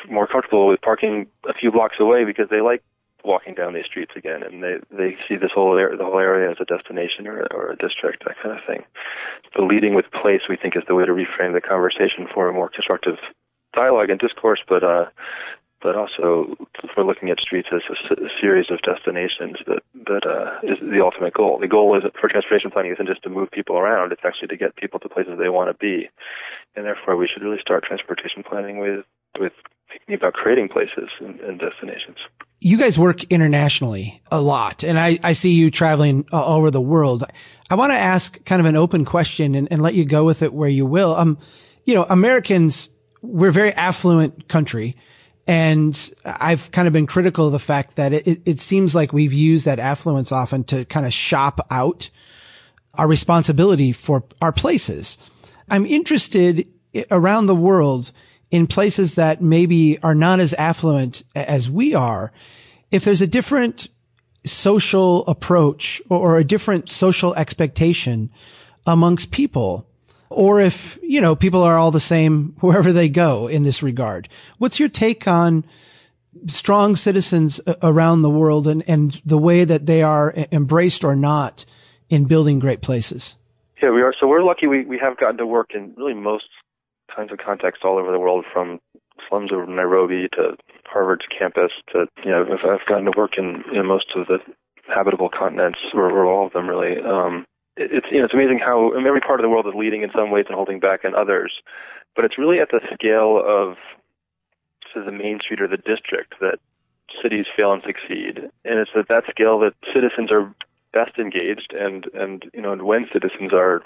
more 0.10 0.26
comfortable 0.26 0.66
with 0.66 0.82
parking 0.82 1.28
a 1.48 1.54
few 1.54 1.72
blocks 1.72 1.98
away 2.00 2.26
because 2.26 2.50
they 2.50 2.62
like 2.62 2.82
walking 3.24 3.54
down 3.54 3.74
these 3.74 3.86
streets 3.86 4.12
again, 4.16 4.44
and 4.44 4.64
they 4.64 4.78
they 4.92 5.18
see 5.28 5.36
this 5.36 5.52
whole 5.54 5.78
area, 5.78 5.98
the 5.98 6.06
whole 6.06 6.20
area 6.20 6.52
as 6.52 6.58
a 6.60 6.66
destination 6.66 7.28
or, 7.28 7.48
or 7.52 7.72
a 7.72 7.78
district, 7.78 8.24
that 8.26 8.36
kind 8.42 8.58
of 8.58 8.64
thing. 8.66 8.84
The 9.56 9.64
leading 9.64 9.96
with 9.96 10.06
place, 10.12 10.42
we 10.50 10.58
think, 10.58 10.76
is 10.76 10.84
the 10.88 10.96
way 10.96 11.06
to 11.06 11.12
reframe 11.12 11.54
the 11.54 11.62
conversation 11.62 12.28
for 12.34 12.48
a 12.48 12.54
more 12.54 12.70
constructive 12.70 13.18
dialogue 13.74 14.10
and 14.10 14.20
discourse, 14.20 14.62
but 14.68 14.84
uh, 14.84 15.06
but 15.82 15.96
also 15.96 16.56
we're 16.98 17.04
looking 17.04 17.30
at 17.30 17.40
streets 17.40 17.70
as 17.72 17.82
a, 17.90 18.14
a 18.26 18.30
series 18.42 18.68
of 18.70 18.82
destinations 18.82 19.58
that 19.68 19.82
that 20.08 20.26
uh, 20.26 20.60
is 20.64 20.78
the 20.82 21.02
ultimate 21.04 21.34
goal. 21.34 21.60
The 21.60 21.68
goal 21.68 21.98
is 21.98 22.04
for 22.20 22.30
transportation 22.30 22.72
planning 22.72 22.92
isn't 22.92 23.08
just 23.08 23.24
to 23.24 23.30
move 23.30 23.52
people 23.52 23.78
around; 23.78 24.12
it's 24.12 24.26
actually 24.26 24.50
to 24.50 24.58
get 24.58 24.76
people 24.76 25.00
to 25.00 25.10
places 25.10 25.34
they 25.38 25.50
want 25.50 25.70
to 25.70 25.78
be, 25.78 26.10
and 26.76 26.86
therefore 26.86 27.16
we 27.16 27.28
should 27.28 27.44
really 27.44 27.62
start 27.62 27.84
transportation 27.84 28.44
planning 28.44 28.80
with 28.80 29.06
with 29.40 29.54
thinking 29.90 30.16
about 30.16 30.34
creating 30.34 30.70
places 30.70 31.10
and, 31.20 31.40
and 31.42 31.60
destinations 31.60 32.18
you 32.60 32.78
guys 32.78 33.00
work 33.00 33.24
internationally 33.26 34.22
a 34.32 34.42
lot 34.42 34.84
and 34.84 35.00
I, 35.00 35.18
I 35.24 35.34
see 35.34 35.52
you 35.52 35.72
traveling 35.72 36.26
all 36.32 36.58
over 36.58 36.70
the 36.72 36.82
world. 36.82 37.24
I 37.70 37.76
want 37.76 37.92
to 37.92 37.98
ask 37.98 38.44
kind 38.46 38.60
of 38.60 38.66
an 38.66 38.76
open 38.76 39.06
question 39.06 39.56
and, 39.56 39.68
and 39.72 39.82
let 39.82 39.94
you 39.94 40.06
go 40.06 40.26
with 40.26 40.42
it 40.42 40.54
where 40.54 40.70
you 40.70 40.86
will. 40.86 41.16
Um, 41.16 41.38
you 41.86 41.94
know, 41.94 42.06
Americans, 42.10 42.90
we're 43.22 43.50
a 43.50 43.54
very 43.54 43.74
affluent 43.74 44.48
country. 44.48 44.98
And 45.48 46.14
I've 46.26 46.70
kind 46.72 46.88
of 46.88 46.94
been 46.94 47.08
critical 47.08 47.48
of 47.48 47.54
the 47.54 47.60
fact 47.60 47.96
that 47.96 48.14
it, 48.14 48.42
it 48.46 48.60
seems 48.60 48.94
like 48.94 49.14
we've 49.14 49.34
used 49.34 49.66
that 49.66 49.80
affluence 49.80 50.32
often 50.32 50.64
to 50.66 50.86
kind 50.86 51.06
of 51.06 51.14
shop 51.14 51.60
out 51.72 52.10
our 52.96 53.08
responsibility 53.08 53.92
for 53.92 54.24
our 54.42 54.52
places. 54.52 55.18
I'm 55.70 55.86
interested 55.86 56.68
around 57.10 57.48
the 57.48 57.56
world 57.56 58.12
in 58.52 58.68
places 58.68 59.16
that 59.16 59.42
maybe 59.42 60.00
are 60.02 60.16
not 60.16 60.40
as 60.40 60.54
affluent 60.56 61.24
as 61.36 61.70
we 61.70 61.94
are, 61.94 62.32
if 62.92 63.06
there's 63.06 63.22
a 63.22 63.28
different 63.28 63.88
social 64.44 65.26
approach 65.28 66.02
or 66.10 66.38
a 66.38 66.44
different 66.44 66.90
social 66.90 67.36
expectation 67.36 68.30
amongst 68.88 69.32
people, 69.32 69.86
or 70.30 70.62
if, 70.62 70.98
you 71.04 71.22
know, 71.22 71.36
people 71.36 71.62
are 71.62 71.78
all 71.78 71.92
the 71.92 72.00
same 72.00 72.56
wherever 72.60 72.92
they 72.92 73.10
go 73.10 73.48
in 73.48 73.64
this 73.64 73.84
regard. 73.84 74.30
What's 74.58 74.80
your 74.80 74.90
take 74.90 75.28
on 75.28 75.66
strong 76.48 76.96
citizens 76.96 77.60
around 77.84 78.22
the 78.22 78.30
world 78.30 78.68
and, 78.68 78.84
and 78.88 79.22
the 79.26 79.38
way 79.38 79.64
that 79.64 79.86
they 79.86 80.04
are 80.04 80.34
embraced 80.52 81.04
or 81.04 81.16
not 81.16 81.66
in 82.10 82.26
building 82.26 82.60
great 82.60 82.82
places? 82.82 83.36
Yeah, 83.82 83.92
we 83.92 84.02
are. 84.02 84.14
So 84.20 84.28
we're 84.28 84.44
lucky 84.44 84.68
we, 84.68 84.86
we 84.86 84.98
have 84.98 85.18
gotten 85.18 85.38
to 85.38 85.46
work 85.46 85.72
in 85.74 85.94
really 85.96 86.14
most 86.14 86.46
kinds 87.20 87.32
of 87.34 87.38
contexts 87.38 87.84
all 87.84 87.98
over 87.98 88.12
the 88.12 88.20
world, 88.20 88.46
from 88.52 88.80
slums 89.28 89.52
of 89.52 89.68
Nairobi 89.68 90.30
to 90.34 90.56
Harvard's 90.86 91.26
campus 91.38 91.72
to 91.92 92.08
you 92.24 92.32
know 92.32 92.44
I've, 92.44 92.70
I've 92.70 92.86
gotten 92.88 93.06
to 93.06 93.12
work 93.18 93.38
in 93.38 93.64
you 93.74 93.84
most 93.84 94.08
of 94.16 94.28
the 94.28 94.40
habitable 94.88 95.30
continents 95.30 95.80
or, 95.94 96.10
or 96.10 96.26
all 96.26 96.48
of 96.48 96.54
them 96.54 96.68
really. 96.68 96.98
Um, 97.02 97.46
it, 97.76 97.92
it's 97.92 98.08
you 98.12 98.20
know 98.20 98.26
it's 98.26 98.34
amazing 98.34 98.60
how 98.60 98.92
every 98.92 99.20
part 99.20 99.40
of 99.40 99.44
the 99.44 99.50
world 99.50 99.68
is 99.68 99.74
leading 99.76 100.04
in 100.04 100.12
some 100.18 100.32
ways 100.32 100.46
and 100.48 100.56
holding 100.56 100.80
back 100.80 101.02
in 101.04 101.14
others, 101.14 101.52
but 102.16 102.24
it's 102.24 102.38
really 102.38 102.60
at 102.60 102.72
the 102.72 102.82
scale 102.94 103.38
of 103.38 103.76
to 104.94 105.04
the 105.04 105.12
main 105.12 105.40
street 105.42 105.62
or 105.62 105.68
the 105.68 105.78
district 105.78 106.36
that 106.40 106.60
cities 107.22 107.46
fail 107.58 107.74
and 107.74 107.84
succeed, 107.86 108.50
and 108.64 108.80
it's 108.80 108.92
at 108.96 109.10
that 109.10 109.26
scale 109.30 109.60
that 109.60 109.74
citizens 109.94 110.32
are 110.32 110.54
best 110.94 111.18
engaged 111.18 111.74
and 111.74 112.08
and 112.14 112.46
you 112.54 112.62
know 112.62 112.72
and 112.72 112.84
when 112.84 113.08
citizens 113.14 113.54
are 113.54 113.82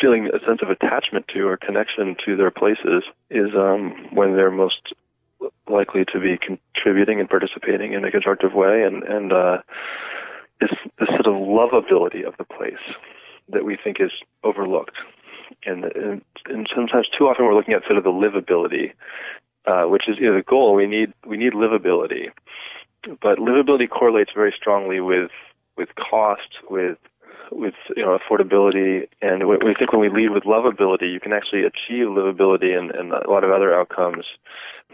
feeling 0.00 0.28
a 0.28 0.44
sense 0.46 0.60
of 0.62 0.70
attachment 0.70 1.26
to 1.28 1.48
or 1.48 1.56
connection 1.56 2.16
to 2.24 2.36
their 2.36 2.50
places 2.50 3.02
is 3.30 3.54
um, 3.56 4.08
when 4.12 4.36
they're 4.36 4.50
most 4.50 4.92
likely 5.68 6.04
to 6.04 6.20
be 6.20 6.38
contributing 6.38 7.20
and 7.20 7.28
participating 7.28 7.92
in 7.92 8.04
a 8.04 8.10
constructive 8.10 8.52
way 8.54 8.82
and 8.82 9.02
and 9.04 9.32
uh, 9.32 9.58
this 10.60 10.70
this 10.98 11.08
sort 11.08 11.26
of 11.26 11.34
lovability 11.34 12.26
of 12.26 12.36
the 12.36 12.44
place 12.44 12.84
that 13.48 13.64
we 13.64 13.76
think 13.82 13.98
is 14.00 14.12
overlooked. 14.42 14.96
And 15.64 15.84
and, 15.84 16.22
and 16.46 16.68
sometimes 16.74 17.08
too 17.16 17.28
often 17.28 17.44
we're 17.44 17.54
looking 17.54 17.74
at 17.74 17.82
sort 17.84 17.98
of 17.98 18.04
the 18.04 18.10
livability 18.10 18.92
uh, 19.66 19.84
which 19.84 20.08
is 20.08 20.16
you 20.18 20.26
know, 20.26 20.36
the 20.36 20.42
goal. 20.42 20.74
We 20.74 20.86
need 20.86 21.12
we 21.26 21.36
need 21.36 21.52
livability. 21.52 22.30
But 23.20 23.38
livability 23.38 23.88
correlates 23.88 24.30
very 24.34 24.54
strongly 24.56 25.00
with 25.00 25.30
with 25.76 25.88
cost 25.96 26.58
with 26.70 26.98
with 27.50 27.74
you 27.96 28.02
know 28.04 28.18
affordability. 28.18 29.08
And 29.22 29.46
we 29.46 29.74
think 29.78 29.92
when 29.92 30.00
we 30.00 30.08
lead 30.08 30.30
with 30.30 30.44
lovability 30.44 31.12
you 31.12 31.20
can 31.20 31.32
actually 31.32 31.62
achieve 31.62 32.06
livability 32.06 32.76
and, 32.76 32.90
and 32.90 33.12
a 33.12 33.30
lot 33.30 33.44
of 33.44 33.50
other 33.50 33.74
outcomes 33.74 34.24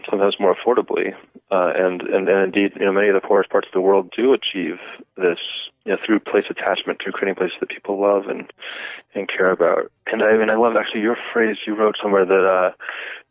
sometimes 0.09 0.35
more 0.39 0.55
affordably. 0.55 1.13
Uh, 1.51 1.73
and, 1.75 2.01
and 2.01 2.29
and 2.29 2.41
indeed 2.41 2.71
you 2.75 2.85
know 2.85 2.91
many 2.91 3.09
of 3.09 3.15
the 3.15 3.21
poorest 3.21 3.49
parts 3.49 3.67
of 3.67 3.73
the 3.73 3.81
world 3.81 4.11
do 4.15 4.33
achieve 4.33 4.77
this 5.17 5.39
you 5.85 5.91
know 5.91 5.97
through 6.05 6.19
place 6.19 6.45
attachment 6.49 6.99
through 7.01 7.13
creating 7.13 7.35
places 7.35 7.57
that 7.59 7.69
people 7.69 7.99
love 7.99 8.27
and 8.27 8.51
and 9.15 9.29
care 9.29 9.51
about. 9.51 9.91
And 10.07 10.23
I 10.23 10.37
mean 10.37 10.49
I 10.49 10.55
love 10.55 10.75
actually 10.75 11.01
your 11.01 11.17
phrase 11.33 11.57
you 11.65 11.75
wrote 11.75 11.95
somewhere 12.01 12.25
that 12.25 12.45
uh, 12.45 12.71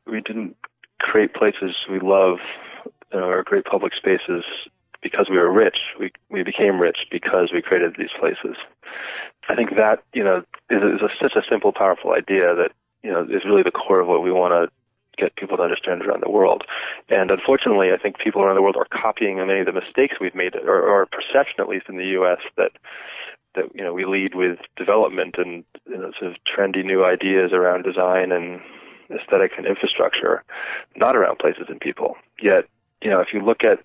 we 0.07 0.21
didn't 0.21 0.57
create 0.99 1.35
places 1.35 1.75
we 1.91 1.99
love 1.99 2.39
you 3.13 3.19
know, 3.19 3.27
or 3.27 3.43
great 3.43 3.65
public 3.65 3.93
spaces 3.95 4.45
because 5.03 5.29
we 5.31 5.39
were 5.39 5.53
rich. 5.53 5.79
We 5.99 6.13
we 6.29 6.43
became 6.43 6.81
rich 6.81 6.99
because 7.11 7.51
we 7.53 7.63
created 7.63 7.97
these 7.99 8.15
places. 8.19 8.57
I 9.49 9.55
think 9.55 9.77
that 9.77 10.03
you 10.13 10.25
know 10.25 10.39
is, 10.69 10.83
is 10.83 11.03
a, 11.03 11.09
such 11.23 11.35
a 11.37 11.43
simple, 11.51 11.73
powerful 11.73 12.13
idea 12.13 12.55
that 12.55 12.73
you 13.03 13.11
know 13.11 13.23
is 13.23 13.45
really 13.45 13.63
the 13.63 13.71
core 13.71 14.01
of 14.01 14.09
what 14.09 14.23
we 14.23 14.33
want 14.33 14.53
to 14.53 14.71
get 15.21 15.37
people 15.37 15.57
to 15.57 15.63
understand 15.63 16.03
around 16.03 16.23
the 16.23 16.31
world. 16.31 16.65
And 17.09 17.31
unfortunately, 17.31 17.91
I 17.93 17.99
think 17.99 18.19
people 18.19 18.43
around 18.43 18.57
the 18.57 18.63
world 18.63 18.77
are 18.77 18.87
copying 18.91 19.37
many 19.37 19.61
of 19.61 19.67
the 19.67 19.73
mistakes 19.73 20.17
we've 20.21 20.35
made, 20.35 20.55
or, 20.57 20.81
or 20.81 21.07
perception, 21.07 21.61
at 21.61 21.69
least 21.69 21.87
in 21.89 21.97
the 21.97 22.07
U.S., 22.21 22.39
that 22.57 22.73
that 23.55 23.65
you 23.75 23.83
know 23.83 23.93
we 23.93 24.05
lead 24.05 24.35
with 24.35 24.59
development 24.77 25.35
and 25.39 25.65
you 25.89 25.99
know, 25.99 26.13
sort 26.19 26.31
of 26.31 26.37
trendy 26.47 26.85
new 26.85 27.05
ideas 27.05 27.53
around 27.53 27.83
design 27.83 28.33
and 28.33 28.61
aesthetics 29.11 29.55
and 29.57 29.67
infrastructure, 29.67 30.45
not 30.97 31.17
around 31.17 31.39
places 31.39 31.65
and 31.69 31.81
people. 31.81 32.17
Yet, 32.41 32.67
you 33.03 33.11
know, 33.11 33.21
if 33.21 33.29
you 33.33 33.41
look 33.41 33.65
at 33.65 33.81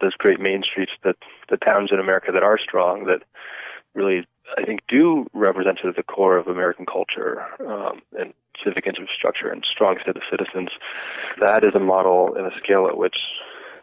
those 0.00 0.14
great 0.14 0.40
main 0.40 0.62
streets 0.62 0.92
that 1.04 1.16
the 1.48 1.56
towns 1.56 1.90
in 1.92 2.00
America 2.00 2.32
that 2.32 2.42
are 2.42 2.58
strong 2.58 3.04
that 3.04 3.22
really 3.94 4.26
I 4.58 4.64
think 4.64 4.80
do 4.88 5.26
represent 5.32 5.78
sort 5.78 5.90
of 5.90 5.96
the 5.96 6.02
core 6.02 6.36
of 6.36 6.48
American 6.48 6.86
culture 6.86 7.42
um, 7.60 8.02
and 8.18 8.32
civic 8.62 8.86
infrastructure 8.86 9.48
and 9.48 9.64
strong 9.70 9.96
set 10.04 10.16
of 10.16 10.22
citizens. 10.30 10.68
That 11.40 11.64
is 11.64 11.74
a 11.74 11.80
model 11.80 12.34
and 12.36 12.46
a 12.46 12.56
scale 12.62 12.86
at 12.86 12.96
which 12.96 13.16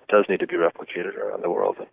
does 0.09 0.25
need 0.29 0.39
to 0.41 0.47
be 0.47 0.55
replicated 0.55 1.15
around 1.17 1.41
the 1.41 1.49
world. 1.49 1.77
And, 1.79 1.87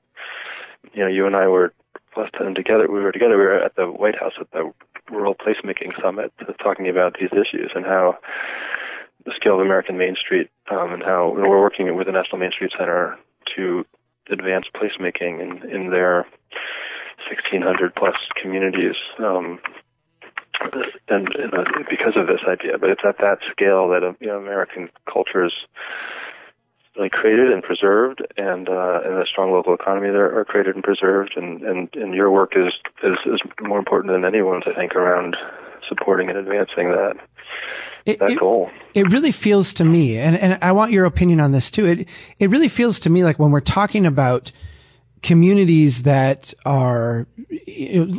you 0.93 1.03
know, 1.03 1.09
you 1.09 1.27
and 1.27 1.35
I 1.35 1.49
were 1.49 1.73
last 2.17 2.35
time 2.35 2.55
together. 2.55 2.91
We 2.91 3.01
were 3.01 3.13
together. 3.13 3.39
We 3.39 3.45
were 3.45 3.63
at 3.63 3.77
the 3.77 3.87
White 3.87 4.19
House 4.19 4.35
at 4.41 4.51
the 4.51 4.73
World 5.11 5.37
Placemaking 5.39 6.01
Summit, 6.03 6.33
talking 6.63 6.89
about 6.89 7.17
these 7.19 7.31
issues 7.33 7.71
and 7.75 7.85
how 7.85 8.19
the 9.25 9.33
scale 9.37 9.55
of 9.55 9.61
American 9.61 9.97
Main 9.97 10.17
Street 10.17 10.51
um, 10.71 10.93
and 10.93 11.03
how 11.03 11.33
we're 11.35 11.61
working 11.61 11.95
with 11.97 12.07
the 12.07 12.13
National 12.13 12.39
Main 12.39 12.51
Street 12.53 12.73
Center 12.79 13.17
to 13.57 13.85
advanced 14.31 14.71
placemaking 14.75 15.41
in, 15.41 15.71
in 15.71 15.91
their 15.91 16.27
1,600 17.29 17.95
plus 17.95 18.17
communities. 18.41 18.97
Um, 19.19 19.59
and, 21.09 21.29
and 21.37 21.55
uh, 21.55 21.65
because 21.89 22.15
of 22.17 22.27
this 22.27 22.41
idea, 22.49 22.79
but 22.79 22.91
it's 22.91 23.03
at 23.07 23.19
that 23.19 23.39
scale 23.51 23.89
that 23.91 24.03
uh, 24.03 24.13
you 24.21 24.27
know, 24.27 24.39
American 24.39 24.91
culture 25.11 25.45
is 25.45 25.53
really 25.53 25.69
created 27.11 27.53
and 27.53 27.63
preserved, 27.63 28.27
and 28.37 28.69
uh, 28.69 29.01
and 29.05 29.19
a 29.19 29.27
strong 29.27 29.53
local 29.53 29.75
economy 29.75 30.09
there 30.11 30.37
are 30.37 30.45
created 30.45 30.75
and 30.75 30.83
preserved, 30.83 31.35
and 31.37 31.63
and, 31.63 31.89
and 31.95 32.15
your 32.15 32.31
work 32.31 32.55
is, 32.57 32.73
is 33.05 33.19
is 33.27 33.41
more 33.61 33.79
important 33.79 34.13
than 34.13 34.25
anyone's, 34.25 34.65
I 34.67 34.75
think, 34.75 34.95
around 34.95 35.37
supporting 35.89 36.29
and 36.29 36.39
advancing 36.39 36.91
that 36.91 37.17
it, 38.05 38.19
that 38.19 38.39
goal. 38.39 38.71
It 38.95 39.13
really 39.13 39.33
feels 39.33 39.73
to 39.75 39.85
me, 39.85 40.19
and, 40.19 40.37
and 40.37 40.59
I 40.63 40.73
want 40.73 40.91
your 40.91 41.05
opinion 41.05 41.41
on 41.41 41.53
this 41.53 41.71
too. 41.71 41.87
It, 41.87 42.09
it 42.39 42.51
really 42.51 42.69
feels 42.69 42.99
to 43.01 43.11
me 43.11 43.23
like 43.23 43.39
when 43.39 43.51
we're 43.51 43.61
talking 43.61 44.07
about 44.07 44.51
communities 45.23 46.03
that 46.03 46.55
are 46.65 47.27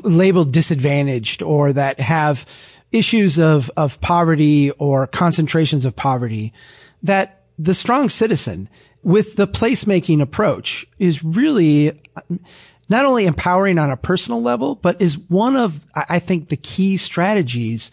labeled 0.04 0.52
disadvantaged 0.52 1.42
or 1.42 1.74
that 1.74 2.00
have 2.00 2.46
issues 2.92 3.39
of, 3.39 3.72
of 3.78 4.02
poverty 4.02 4.72
or 4.72 5.08
concentrations 5.08 5.86
of 5.86 5.96
poverty, 5.96 6.54
that 7.04 7.38
the 7.60 7.76
strong 7.76 8.10
citizen 8.10 8.69
with 9.04 9.36
the 9.36 9.48
placemaking 9.48 10.22
approach 10.22 10.88
is 10.98 11.24
really 11.24 12.02
not 12.88 13.06
only 13.06 13.26
empowering 13.26 13.78
on 13.78 13.91
a 13.91 13.98
personal 13.98 14.41
level, 14.41 14.76
but 14.76 15.02
is 15.02 15.17
one 15.17 15.56
of, 15.56 15.86
I 15.93 16.19
think, 16.19 16.50
the 16.50 16.58
key 16.58 16.98
strategies 16.98 17.91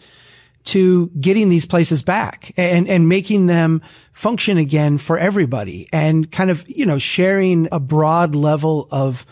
to 0.65 1.07
getting 1.19 1.49
these 1.49 1.65
places 1.65 2.01
back 2.01 2.51
and, 2.57 2.87
and 2.89 3.07
making 3.07 3.45
them 3.45 3.81
function 4.11 4.57
again 4.57 4.97
for 4.97 5.17
everybody 5.17 5.87
and 5.93 6.29
kind 6.31 6.49
of, 6.49 6.67
you 6.67 6.85
know, 6.85 6.97
sharing 6.97 7.69
a 7.71 7.79
broad 7.79 8.35
level 8.35 8.87
of 8.91 9.25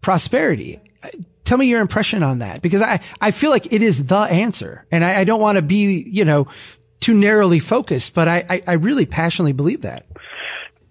prosperity. 0.00 0.80
Tell 1.44 1.58
me 1.58 1.66
your 1.66 1.80
impression 1.80 2.22
on 2.22 2.38
that 2.38 2.62
because 2.62 2.82
I, 2.82 3.00
I 3.20 3.30
feel 3.32 3.50
like 3.50 3.72
it 3.72 3.82
is 3.82 4.06
the 4.06 4.16
answer 4.16 4.86
and 4.90 5.04
I, 5.04 5.20
I 5.20 5.24
don't 5.24 5.40
want 5.40 5.56
to 5.56 5.62
be, 5.62 6.02
you 6.08 6.24
know, 6.24 6.48
too 7.02 7.14
narrowly 7.14 7.58
focused, 7.58 8.14
but 8.14 8.28
I, 8.28 8.44
I, 8.48 8.62
I 8.68 8.72
really 8.74 9.06
passionately 9.06 9.52
believe 9.52 9.82
that. 9.82 10.06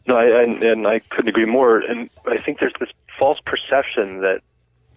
No, 0.08 0.18
I, 0.18 0.26
I, 0.26 0.42
and 0.44 0.88
I 0.88 1.00
couldn't 1.00 1.30
agree 1.30 1.46
more. 1.46 1.80
And 1.80 2.10
I 2.28 2.38
think 2.44 2.60
there's 2.60 2.74
this 2.80 2.90
false 3.18 3.40
perception 3.46 4.22
that 4.22 4.42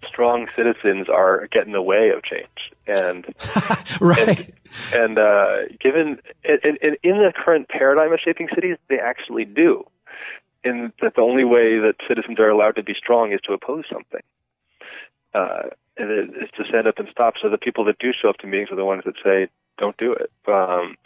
strong 0.06 0.48
citizens 0.56 1.08
are 1.08 1.46
get 1.50 1.66
in 1.66 1.72
the 1.72 1.82
way 1.82 2.10
of 2.10 2.22
change. 2.22 2.72
And 2.86 3.26
right. 4.00 4.52
And, 4.92 5.18
and 5.18 5.18
uh, 5.18 5.56
given 5.80 6.18
in, 6.44 6.76
in, 6.82 6.96
in 7.02 7.18
the 7.18 7.32
current 7.34 7.68
paradigm 7.68 8.12
of 8.12 8.20
shaping 8.22 8.48
cities, 8.54 8.76
they 8.88 8.98
actually 8.98 9.44
do. 9.44 9.84
In 10.64 10.92
that 11.02 11.14
the 11.14 11.22
only 11.22 11.44
way 11.44 11.78
that 11.78 11.96
citizens 12.08 12.38
are 12.40 12.48
allowed 12.48 12.76
to 12.76 12.82
be 12.82 12.94
strong 12.94 13.32
is 13.32 13.40
to 13.44 13.52
oppose 13.52 13.84
something. 13.92 14.22
Uh, 15.34 15.68
and 15.96 16.10
it, 16.10 16.30
it's 16.34 16.52
to 16.56 16.64
stand 16.68 16.88
up 16.88 16.98
and 16.98 17.08
stop. 17.10 17.34
So 17.40 17.50
the 17.50 17.58
people 17.58 17.84
that 17.84 17.98
do 17.98 18.12
show 18.12 18.30
up 18.30 18.38
to 18.38 18.46
meetings 18.46 18.70
are 18.70 18.76
the 18.76 18.84
ones 18.84 19.02
that 19.04 19.14
say, 19.22 19.48
"Don't 19.78 19.96
do 19.96 20.12
it." 20.12 20.30
Um, 20.46 20.96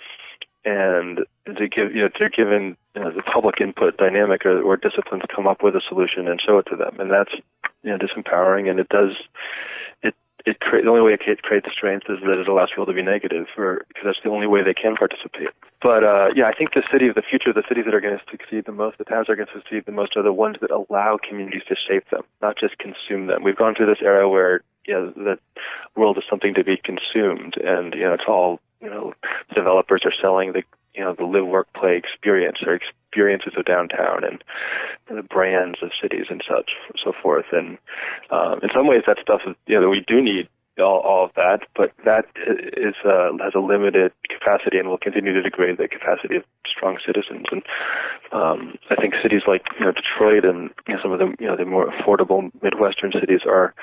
and 0.65 1.21
to 1.47 1.69
give 1.69 1.95
you 1.95 2.03
know 2.03 2.11
they're 2.19 2.29
given 2.29 2.77
you 2.95 3.03
know, 3.03 3.11
the 3.11 3.23
public 3.23 3.61
input 3.61 3.97
dynamic 3.97 4.45
or, 4.45 4.61
or 4.61 4.77
disciplines 4.77 5.23
come 5.35 5.47
up 5.47 5.63
with 5.63 5.75
a 5.75 5.81
solution 5.89 6.29
and 6.29 6.41
show 6.41 6.59
it 6.59 6.67
to 6.71 6.77
them, 6.77 6.99
and 6.99 7.11
that's 7.11 7.33
you 7.83 7.91
know 7.91 7.99
disempowering, 7.99 8.69
and 8.69 8.79
it 8.79 8.89
does 8.89 9.13
it 10.03 10.15
it 10.45 10.61
create 10.61 10.85
the 10.85 10.91
only 10.91 11.03
way 11.03 11.13
it 11.13 11.43
creates 11.43 11.69
strength 11.73 12.07
is 12.09 12.19
that 12.21 12.39
it 12.39 12.49
allows 12.49 12.69
people 12.71 12.87
to 12.87 12.93
be 12.93 13.03
negative, 13.03 13.47
or 13.57 13.85
because 13.89 14.05
that's 14.05 14.23
the 14.25 14.31
only 14.31 14.47
way 14.47 14.63
they 14.63 14.75
can 14.75 14.97
participate. 14.97 15.51
But 15.81 16.05
uh, 16.05 16.29
yeah, 16.35 16.47
I 16.47 16.55
think 16.55 16.75
the 16.75 16.83
city 16.93 17.09
of 17.09 17.15
the 17.15 17.23
future, 17.23 17.53
the 17.53 17.65
cities 17.69 17.85
that 17.87 17.95
are 17.95 18.01
going 18.01 18.19
to 18.19 18.25
succeed 18.31 18.65
the 18.67 18.73
most, 18.73 18.99
the 18.99 19.05
towns 19.05 19.27
that 19.27 19.35
are 19.35 19.37
going 19.37 19.49
to 19.49 19.59
succeed 19.61 19.85
the 19.87 19.93
most, 19.93 20.17
are 20.17 20.23
the 20.23 20.33
ones 20.33 20.57
that 20.61 20.71
allow 20.71 21.19
communities 21.19 21.63
to 21.69 21.77
shape 21.77 22.11
them, 22.11 22.23
not 22.43 22.57
just 22.59 22.77
consume 22.79 23.27
them. 23.27 23.43
We've 23.43 23.57
gone 23.57 23.75
through 23.75 23.87
this 23.87 24.03
era 24.03 24.29
where 24.29 24.63
you 24.89 24.95
know, 24.95 25.13
the 25.15 25.39
world 25.95 26.17
is 26.17 26.25
something 26.29 26.55
to 26.55 26.65
be 26.65 26.81
consumed, 26.83 27.55
and 27.63 27.95
you 27.95 28.05
know 28.05 28.15
it's 28.15 28.25
all 28.27 28.61
you 28.81 28.89
know 28.89 29.13
developers 29.55 30.03
are 30.05 30.15
selling 30.23 30.53
the 30.53 30.63
you 30.95 31.05
know 31.05 31.15
the 31.17 31.25
live 31.25 31.47
work 31.47 31.69
play 31.75 31.97
experience 31.97 32.59
or 32.67 32.75
experiences 32.75 33.53
of 33.57 33.65
downtown 33.65 34.25
and 34.25 34.43
the 35.09 35.23
brands 35.23 35.79
of 35.83 35.91
cities 36.03 36.27
and 36.31 36.43
such 36.51 36.71
so 37.05 37.13
forth. 37.23 37.47
And 37.53 37.79
um, 38.31 38.61
in 38.63 38.71
some 38.75 38.89
ways 38.89 39.03
that 39.07 39.19
stuff 39.21 39.43
is 39.47 39.55
you 39.67 39.81
know 39.81 39.89
we 39.89 40.05
do 40.07 40.23
need 40.23 40.49
all, 40.81 41.01
all 41.01 41.25
of 41.25 41.33
that 41.35 41.61
but 41.75 41.93
that 42.05 42.25
is 42.37 42.95
uh, 43.05 43.31
has 43.43 43.53
a 43.55 43.61
limited 43.61 44.13
capacity 44.29 44.79
and 44.79 44.89
will 44.89 44.99
continue 44.99 45.33
to 45.33 45.43
degrade 45.43 45.77
the 45.77 45.89
capacity 45.89 46.37
of 46.37 46.45
strong 46.67 46.99
citizens. 47.05 47.47
And 47.51 47.63
um, 48.33 48.79
I 48.91 48.97
think 49.01 49.15
cities 49.23 49.43
like 49.47 49.63
you 49.79 49.87
know 49.87 49.93
Detroit 49.93 50.45
and 50.45 50.71
you 50.87 50.95
know, 50.95 51.01
some 51.03 51.13
of 51.13 51.19
the 51.19 51.35
you 51.39 51.47
know 51.47 51.57
the 51.57 51.65
more 51.65 51.87
affordable 51.87 52.51
midwestern 52.63 53.13
cities 53.13 53.41
are 53.49 53.75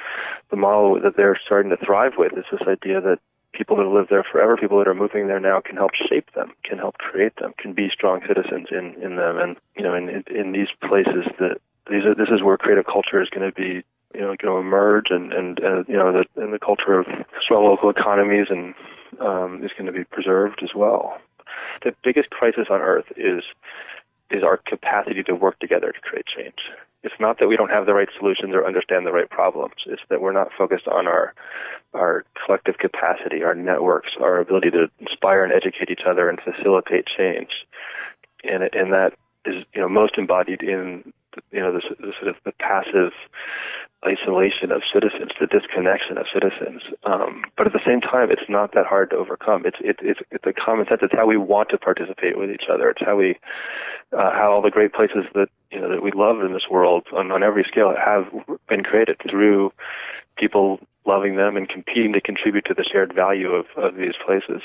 the 0.49 0.57
model 0.57 0.99
that 1.01 1.17
they're 1.17 1.39
starting 1.45 1.71
to 1.71 1.77
thrive 1.77 2.13
with 2.17 2.33
is 2.33 2.45
this 2.51 2.67
idea 2.67 3.01
that 3.01 3.19
people 3.53 3.77
that 3.77 3.87
live 3.87 4.07
there 4.09 4.23
forever, 4.23 4.57
people 4.57 4.77
that 4.79 4.87
are 4.87 4.93
moving 4.93 5.27
there 5.27 5.39
now, 5.39 5.61
can 5.61 5.75
help 5.75 5.91
shape 5.95 6.31
them, 6.33 6.51
can 6.63 6.77
help 6.77 6.97
create 6.97 7.35
them, 7.37 7.53
can 7.57 7.73
be 7.73 7.89
strong 7.89 8.21
citizens 8.27 8.67
in 8.71 9.01
in 9.01 9.15
them, 9.15 9.37
and 9.37 9.57
you 9.75 9.83
know, 9.83 9.95
in 9.95 10.23
in, 10.27 10.51
these 10.51 10.67
places 10.81 11.25
that 11.39 11.57
these 11.89 12.03
are, 12.05 12.15
this 12.15 12.29
is 12.29 12.43
where 12.43 12.57
creative 12.57 12.85
culture 12.85 13.21
is 13.21 13.29
going 13.29 13.49
to 13.49 13.55
be 13.55 13.83
you 14.13 14.21
know 14.21 14.35
going 14.35 14.53
to 14.53 14.57
emerge, 14.57 15.07
and 15.09 15.33
and, 15.33 15.59
and 15.59 15.87
you 15.87 15.97
know 15.97 16.11
the 16.11 16.41
and 16.41 16.53
the 16.53 16.59
culture 16.59 16.99
of 16.99 17.05
strong 17.41 17.65
local 17.65 17.89
economies 17.89 18.47
and 18.49 18.73
um, 19.19 19.63
is 19.63 19.71
going 19.77 19.87
to 19.87 19.91
be 19.91 20.03
preserved 20.03 20.61
as 20.63 20.73
well. 20.75 21.17
The 21.83 21.93
biggest 22.03 22.29
crisis 22.29 22.67
on 22.69 22.81
earth 22.81 23.05
is 23.17 23.43
is 24.31 24.43
our 24.43 24.57
capacity 24.57 25.23
to 25.23 25.35
work 25.35 25.59
together 25.59 25.91
to 25.91 25.99
create 26.01 26.25
change. 26.25 26.55
It's 27.03 27.19
not 27.19 27.37
that 27.39 27.47
we 27.47 27.55
don't 27.55 27.69
have 27.69 27.85
the 27.85 27.93
right 27.93 28.07
solutions 28.17 28.53
or 28.55 28.65
understand 28.65 29.05
the 29.05 29.11
right 29.11 29.29
problems. 29.29 29.75
It's 29.85 30.01
that 30.09 30.21
we're 30.21 30.31
not 30.31 30.49
focused 30.57 30.87
on 30.87 31.07
our 31.07 31.33
our 31.93 32.25
collective 32.45 32.77
capacity, 32.77 33.43
our 33.43 33.55
networks, 33.55 34.09
our 34.19 34.39
ability 34.39 34.71
to 34.71 34.89
inspire 34.99 35.43
and 35.43 35.53
educate 35.53 35.89
each 35.89 36.01
other 36.05 36.27
and 36.27 36.39
facilitate 36.41 37.05
change. 37.05 37.51
And 38.43 38.63
and 38.73 38.91
that 38.93 39.13
is 39.45 39.63
you 39.73 39.81
know 39.81 39.87
most 39.87 40.17
embodied 40.17 40.63
in 40.63 41.13
you 41.51 41.59
know 41.59 41.73
the, 41.73 41.81
the 41.99 42.13
sort 42.19 42.29
of 42.29 42.35
the 42.43 42.53
passive 42.53 43.11
isolation 44.05 44.71
of 44.71 44.81
citizens, 44.93 45.31
the 45.39 45.47
disconnection 45.47 46.17
of 46.17 46.25
citizens. 46.33 46.81
Um, 47.03 47.43
but 47.57 47.67
at 47.67 47.73
the 47.73 47.83
same 47.85 48.01
time, 48.01 48.31
it's 48.31 48.49
not 48.49 48.73
that 48.73 48.85
hard 48.85 49.09
to 49.09 49.17
overcome. 49.17 49.65
It's 49.65 49.77
it, 49.81 49.97
it's 50.01 50.19
it's 50.31 50.45
a 50.45 50.53
common 50.53 50.85
sense. 50.87 51.01
It's 51.03 51.13
how 51.15 51.27
we 51.27 51.37
want 51.37 51.69
to 51.69 51.77
participate 51.77 52.37
with 52.37 52.49
each 52.49 52.65
other. 52.71 52.89
It's 52.89 53.01
how 53.05 53.15
we 53.17 53.37
uh, 54.13 54.31
how 54.31 54.53
all 54.53 54.61
the 54.61 54.71
great 54.71 54.93
places 54.93 55.25
that 55.33 55.49
you 55.71 55.81
know 55.81 55.89
that 55.89 56.03
we 56.03 56.11
love 56.11 56.41
in 56.41 56.53
this 56.53 56.69
world 56.69 57.07
on, 57.13 57.31
on 57.31 57.43
every 57.43 57.65
scale 57.67 57.93
have 57.93 58.25
been 58.69 58.83
created 58.83 59.17
through 59.29 59.71
people 60.37 60.79
loving 61.05 61.35
them 61.35 61.55
and 61.55 61.69
competing 61.69 62.13
to 62.13 62.21
contribute 62.21 62.65
to 62.65 62.73
the 62.73 62.83
shared 62.83 63.13
value 63.13 63.51
of, 63.51 63.65
of 63.77 63.95
these 63.95 64.13
places 64.25 64.61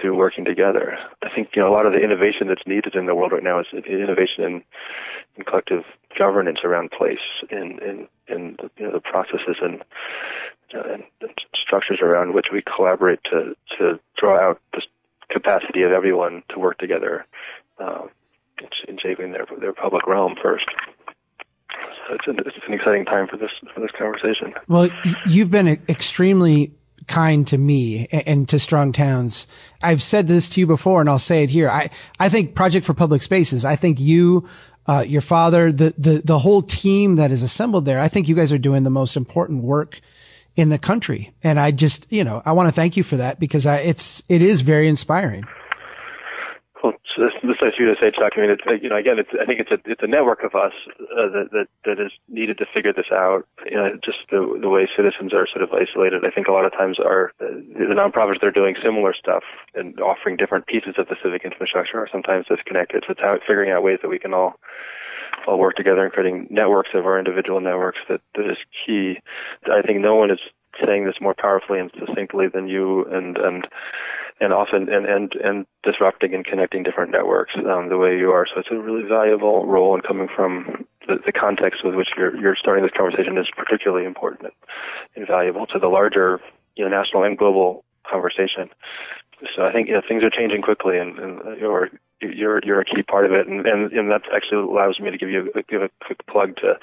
through 0.00 0.16
working 0.16 0.44
together. 0.44 0.98
I 1.22 1.28
think 1.34 1.50
you 1.54 1.62
know 1.62 1.68
a 1.68 1.74
lot 1.74 1.86
of 1.86 1.92
the 1.92 2.00
innovation 2.00 2.48
that's 2.48 2.66
needed 2.66 2.94
in 2.94 3.06
the 3.06 3.14
world 3.14 3.32
right 3.32 3.42
now 3.42 3.60
is 3.60 3.66
innovation 3.72 4.44
in, 4.44 4.62
in 5.36 5.44
collective 5.44 5.84
governance 6.18 6.60
around 6.64 6.90
place 6.90 7.18
and 7.50 7.80
in, 7.80 8.08
in 8.28 8.56
you 8.76 8.86
know 8.86 8.92
the 8.92 9.00
processes 9.00 9.56
and, 9.62 9.82
uh, 10.74 10.94
and 10.94 11.04
structures 11.54 11.98
around 12.02 12.34
which 12.34 12.46
we 12.52 12.62
collaborate 12.62 13.20
to 13.24 13.56
to 13.78 13.98
draw 14.16 14.38
out 14.38 14.60
the 14.72 14.82
capacity 15.30 15.82
of 15.82 15.92
everyone 15.92 16.42
to 16.48 16.58
work 16.58 16.78
together 16.78 17.24
uh, 17.78 18.02
in 18.88 18.98
shaping 18.98 19.32
their 19.32 19.46
their 19.60 19.72
public 19.72 20.06
realm 20.06 20.34
first 20.42 20.66
it's 22.10 22.26
an, 22.26 22.38
it's 22.38 22.66
an 22.66 22.74
exciting 22.74 23.04
time 23.04 23.26
for 23.26 23.36
this 23.36 23.50
for 23.74 23.80
this 23.80 23.90
conversation. 23.98 24.54
Well, 24.68 24.90
you've 25.26 25.50
been 25.50 25.68
extremely 25.88 26.72
kind 27.06 27.46
to 27.48 27.58
me 27.58 28.06
and 28.12 28.48
to 28.48 28.58
strong 28.58 28.92
towns. 28.92 29.46
I've 29.82 30.02
said 30.02 30.28
this 30.28 30.48
to 30.50 30.60
you 30.60 30.66
before 30.66 31.00
and 31.00 31.10
I'll 31.10 31.18
say 31.18 31.42
it 31.42 31.50
here. 31.50 31.68
I, 31.68 31.90
I 32.20 32.28
think 32.28 32.54
Project 32.54 32.86
for 32.86 32.94
Public 32.94 33.22
Spaces, 33.22 33.64
I 33.64 33.76
think 33.76 33.98
you, 33.98 34.48
uh, 34.86 35.04
your 35.06 35.20
father, 35.20 35.72
the, 35.72 35.94
the, 35.98 36.22
the 36.24 36.38
whole 36.38 36.62
team 36.62 37.16
that 37.16 37.30
is 37.30 37.42
assembled 37.42 37.84
there, 37.84 38.00
I 38.00 38.08
think 38.08 38.28
you 38.28 38.34
guys 38.34 38.52
are 38.52 38.58
doing 38.58 38.82
the 38.82 38.90
most 38.90 39.16
important 39.16 39.62
work 39.62 40.00
in 40.54 40.68
the 40.68 40.78
country. 40.78 41.34
And 41.42 41.58
I 41.58 41.70
just, 41.70 42.10
you 42.12 42.24
know, 42.24 42.42
I 42.44 42.52
want 42.52 42.68
to 42.68 42.72
thank 42.72 42.96
you 42.96 43.02
for 43.02 43.16
that 43.16 43.40
because 43.40 43.66
I, 43.66 43.78
it's, 43.78 44.22
it 44.28 44.42
is 44.42 44.60
very 44.60 44.88
inspiring. 44.88 45.44
So 47.14 47.24
this, 47.24 47.32
this 47.42 47.56
is 47.68 47.74
you 47.78 47.86
to 47.86 47.96
say, 48.00 48.10
Chuck. 48.10 48.32
I 48.36 48.40
mean, 48.40 48.50
it's, 48.50 48.64
you 48.82 48.88
know, 48.88 48.96
again, 48.96 49.18
it's, 49.18 49.30
I 49.40 49.44
think 49.44 49.60
it's 49.60 49.70
a 49.70 49.78
it's 49.84 50.02
a 50.02 50.06
network 50.06 50.44
of 50.44 50.54
us 50.54 50.72
uh, 50.88 51.28
that, 51.28 51.48
that 51.52 51.66
that 51.84 52.00
is 52.00 52.12
needed 52.28 52.58
to 52.58 52.66
figure 52.72 52.92
this 52.92 53.10
out. 53.12 53.46
You 53.66 53.76
know, 53.76 53.92
just 54.04 54.18
the 54.30 54.40
the 54.60 54.68
way 54.68 54.88
citizens 54.96 55.34
are 55.34 55.46
sort 55.46 55.62
of 55.62 55.70
isolated. 55.72 56.24
I 56.24 56.30
think 56.30 56.48
a 56.48 56.52
lot 56.52 56.64
of 56.64 56.72
times 56.72 56.98
our 56.98 57.32
the 57.38 57.92
nonprofits 57.92 58.40
they're 58.40 58.50
doing 58.50 58.76
similar 58.82 59.12
stuff 59.12 59.44
and 59.74 59.98
offering 60.00 60.36
different 60.36 60.66
pieces 60.66 60.94
of 60.96 61.08
the 61.08 61.16
civic 61.22 61.44
infrastructure 61.44 61.98
are 61.98 62.08
sometimes 62.10 62.46
disconnected. 62.46 63.04
So 63.06 63.12
it's 63.12 63.20
how 63.20 63.36
figuring 63.46 63.70
out 63.72 63.82
ways 63.82 63.98
that 64.02 64.08
we 64.08 64.18
can 64.18 64.32
all 64.32 64.56
all 65.46 65.58
work 65.58 65.76
together 65.76 66.04
and 66.04 66.12
creating 66.12 66.46
networks 66.50 66.90
of 66.94 67.04
our 67.04 67.18
individual 67.18 67.60
networks 67.60 67.98
that, 68.08 68.20
that 68.36 68.46
is 68.50 68.58
key. 68.86 69.18
I 69.70 69.82
think 69.82 70.00
no 70.00 70.14
one 70.14 70.30
is 70.30 70.38
saying 70.86 71.04
this 71.04 71.20
more 71.20 71.34
powerfully 71.34 71.78
and 71.78 71.90
succinctly 71.98 72.46
than 72.52 72.68
you 72.68 73.04
and 73.04 73.36
and 73.36 73.66
and 74.40 74.52
often 74.52 74.88
and 74.88 75.06
and 75.06 75.34
and 75.34 75.66
disrupting 75.82 76.34
and 76.34 76.44
connecting 76.44 76.82
different 76.82 77.10
networks 77.10 77.52
um, 77.56 77.88
the 77.88 77.98
way 77.98 78.16
you 78.18 78.30
are. 78.30 78.46
So 78.46 78.60
it's 78.60 78.70
a 78.70 78.78
really 78.78 79.06
valuable 79.06 79.66
role, 79.66 79.94
and 79.94 80.02
coming 80.02 80.28
from 80.34 80.86
the, 81.06 81.18
the 81.24 81.32
context 81.32 81.84
with 81.84 81.94
which 81.94 82.08
you're 82.16 82.36
you're 82.36 82.56
starting 82.56 82.84
this 82.84 82.92
conversation 82.96 83.38
is 83.38 83.46
particularly 83.56 84.06
important 84.06 84.52
and 85.16 85.26
valuable 85.26 85.66
to 85.66 85.78
the 85.78 85.88
larger 85.88 86.40
you 86.76 86.84
know 86.84 86.90
national 86.90 87.24
and 87.24 87.36
global 87.38 87.84
conversation. 88.08 88.68
So 89.56 89.64
I 89.64 89.72
think 89.72 89.88
you 89.88 89.94
know, 89.94 90.02
things 90.06 90.22
are 90.22 90.30
changing 90.30 90.62
quickly, 90.62 90.98
and, 90.98 91.18
and 91.18 91.58
you're 91.58 91.90
you're 92.22 92.60
you're 92.64 92.80
a 92.80 92.84
key 92.84 93.02
part 93.02 93.26
of 93.26 93.32
it, 93.32 93.46
and 93.46 93.66
and, 93.66 93.92
and 93.92 94.10
that 94.10 94.22
actually 94.34 94.58
allows 94.58 94.98
me 95.00 95.10
to 95.10 95.18
give 95.18 95.30
you 95.30 95.50
a, 95.54 95.62
give 95.62 95.82
a 95.82 95.90
quick 96.04 96.26
plug 96.26 96.56
to 96.56 96.74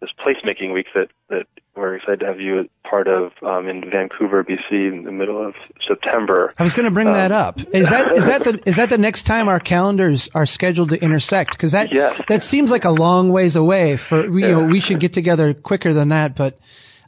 this 0.00 0.10
placemaking 0.18 0.72
week 0.72 0.86
that 0.94 1.08
that 1.28 1.46
we're 1.76 1.94
excited 1.94 2.20
to 2.20 2.26
have 2.26 2.40
you 2.40 2.60
as 2.60 2.66
part 2.88 3.06
of 3.06 3.32
um, 3.42 3.68
in 3.68 3.88
Vancouver, 3.88 4.42
BC, 4.42 4.70
in 4.70 5.04
the 5.04 5.12
middle 5.12 5.44
of 5.44 5.54
September. 5.86 6.52
I 6.58 6.62
was 6.62 6.74
going 6.74 6.84
to 6.84 6.90
bring 6.90 7.06
um, 7.06 7.14
that 7.14 7.30
up. 7.30 7.60
Is 7.72 7.88
that 7.90 8.12
is 8.12 8.26
that 8.26 8.44
the 8.44 8.60
is 8.66 8.76
that 8.76 8.88
the 8.88 8.98
next 8.98 9.24
time 9.24 9.48
our 9.48 9.60
calendars 9.60 10.28
are 10.34 10.46
scheduled 10.46 10.90
to 10.90 11.02
intersect? 11.02 11.52
Because 11.52 11.72
that 11.72 11.92
yes. 11.92 12.20
that 12.28 12.42
seems 12.42 12.70
like 12.70 12.84
a 12.84 12.90
long 12.90 13.30
ways 13.30 13.56
away. 13.56 13.96
For 13.96 14.26
you 14.26 14.38
yeah. 14.38 14.50
know, 14.52 14.64
we 14.64 14.80
should 14.80 15.00
get 15.00 15.12
together 15.12 15.54
quicker 15.54 15.92
than 15.92 16.08
that. 16.08 16.34
But 16.34 16.58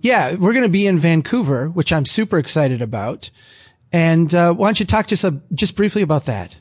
yeah, 0.01 0.35
we're 0.35 0.53
going 0.53 0.63
to 0.63 0.69
be 0.69 0.87
in 0.87 0.99
Vancouver, 0.99 1.69
which 1.69 1.93
I'm 1.93 2.07
super 2.07 2.39
excited 2.39 2.81
about. 2.83 3.31
And 3.93 4.33
uh, 4.35 4.53
why 4.55 4.69
don't 4.69 4.81
you 4.81 4.87
talk 4.87 5.09
just 5.09 5.25
a, 5.25 5.41
just 5.53 5.75
briefly 5.75 6.03
about 6.03 6.27
that? 6.27 6.59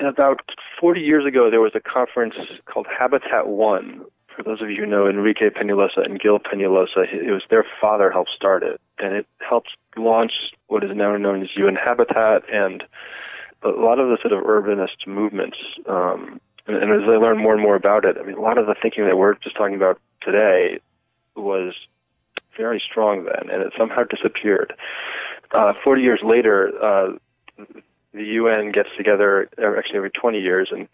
About 0.00 0.40
40 0.80 1.00
years 1.00 1.26
ago, 1.26 1.50
there 1.50 1.60
was 1.60 1.72
a 1.74 1.80
conference 1.80 2.34
called 2.64 2.86
Habitat 2.86 3.48
One. 3.48 4.04
For 4.34 4.42
those 4.42 4.62
of 4.62 4.70
you 4.70 4.76
who 4.76 4.86
know 4.86 5.06
Enrique 5.06 5.50
Peñalosa 5.50 6.04
and 6.04 6.18
Gil 6.18 6.38
Peñalosa, 6.38 7.12
it 7.12 7.30
was 7.30 7.42
their 7.50 7.66
father 7.80 8.10
helped 8.10 8.30
start 8.34 8.62
it, 8.62 8.80
and 8.98 9.14
it 9.14 9.26
helped 9.46 9.70
launch 9.96 10.32
what 10.68 10.84
is 10.84 10.90
now 10.94 11.16
known 11.16 11.42
as 11.42 11.48
UN 11.56 11.76
Habitat 11.76 12.44
and 12.50 12.82
a 13.62 13.68
lot 13.68 13.98
of 13.98 14.08
the 14.08 14.16
sort 14.22 14.32
of 14.32 14.44
urbanist 14.44 15.06
movements. 15.06 15.58
Um, 15.86 16.40
and, 16.66 16.76
and 16.76 17.02
as 17.02 17.08
I 17.08 17.16
learned 17.16 17.40
more 17.40 17.52
and 17.52 17.62
more 17.62 17.76
about 17.76 18.06
it, 18.06 18.16
I 18.18 18.24
mean, 18.24 18.36
a 18.36 18.40
lot 18.40 18.56
of 18.56 18.66
the 18.66 18.74
thinking 18.80 19.04
that 19.04 19.18
we're 19.18 19.34
just 19.34 19.56
talking 19.56 19.76
about 19.76 20.00
today 20.22 20.80
was 21.36 21.74
very 22.56 22.82
strong 22.90 23.24
then, 23.24 23.50
and 23.50 23.62
it 23.62 23.72
somehow 23.78 24.04
disappeared. 24.04 24.72
Uh, 25.52 25.74
40 25.84 26.02
years 26.02 26.20
later, 26.22 26.72
uh, 26.82 27.12
the 28.12 28.24
UN 28.24 28.72
gets 28.72 28.88
together 28.96 29.48
uh, 29.58 29.78
actually 29.78 29.98
every 29.98 30.10
20 30.10 30.40
years, 30.40 30.68
and 30.72 30.88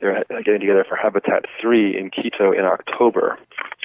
they're 0.00 0.24
getting 0.44 0.60
together 0.60 0.84
for 0.88 0.96
Habitat 0.96 1.44
3 1.60 1.98
in 1.98 2.10
Quito 2.10 2.52
in 2.52 2.64
October. 2.64 3.38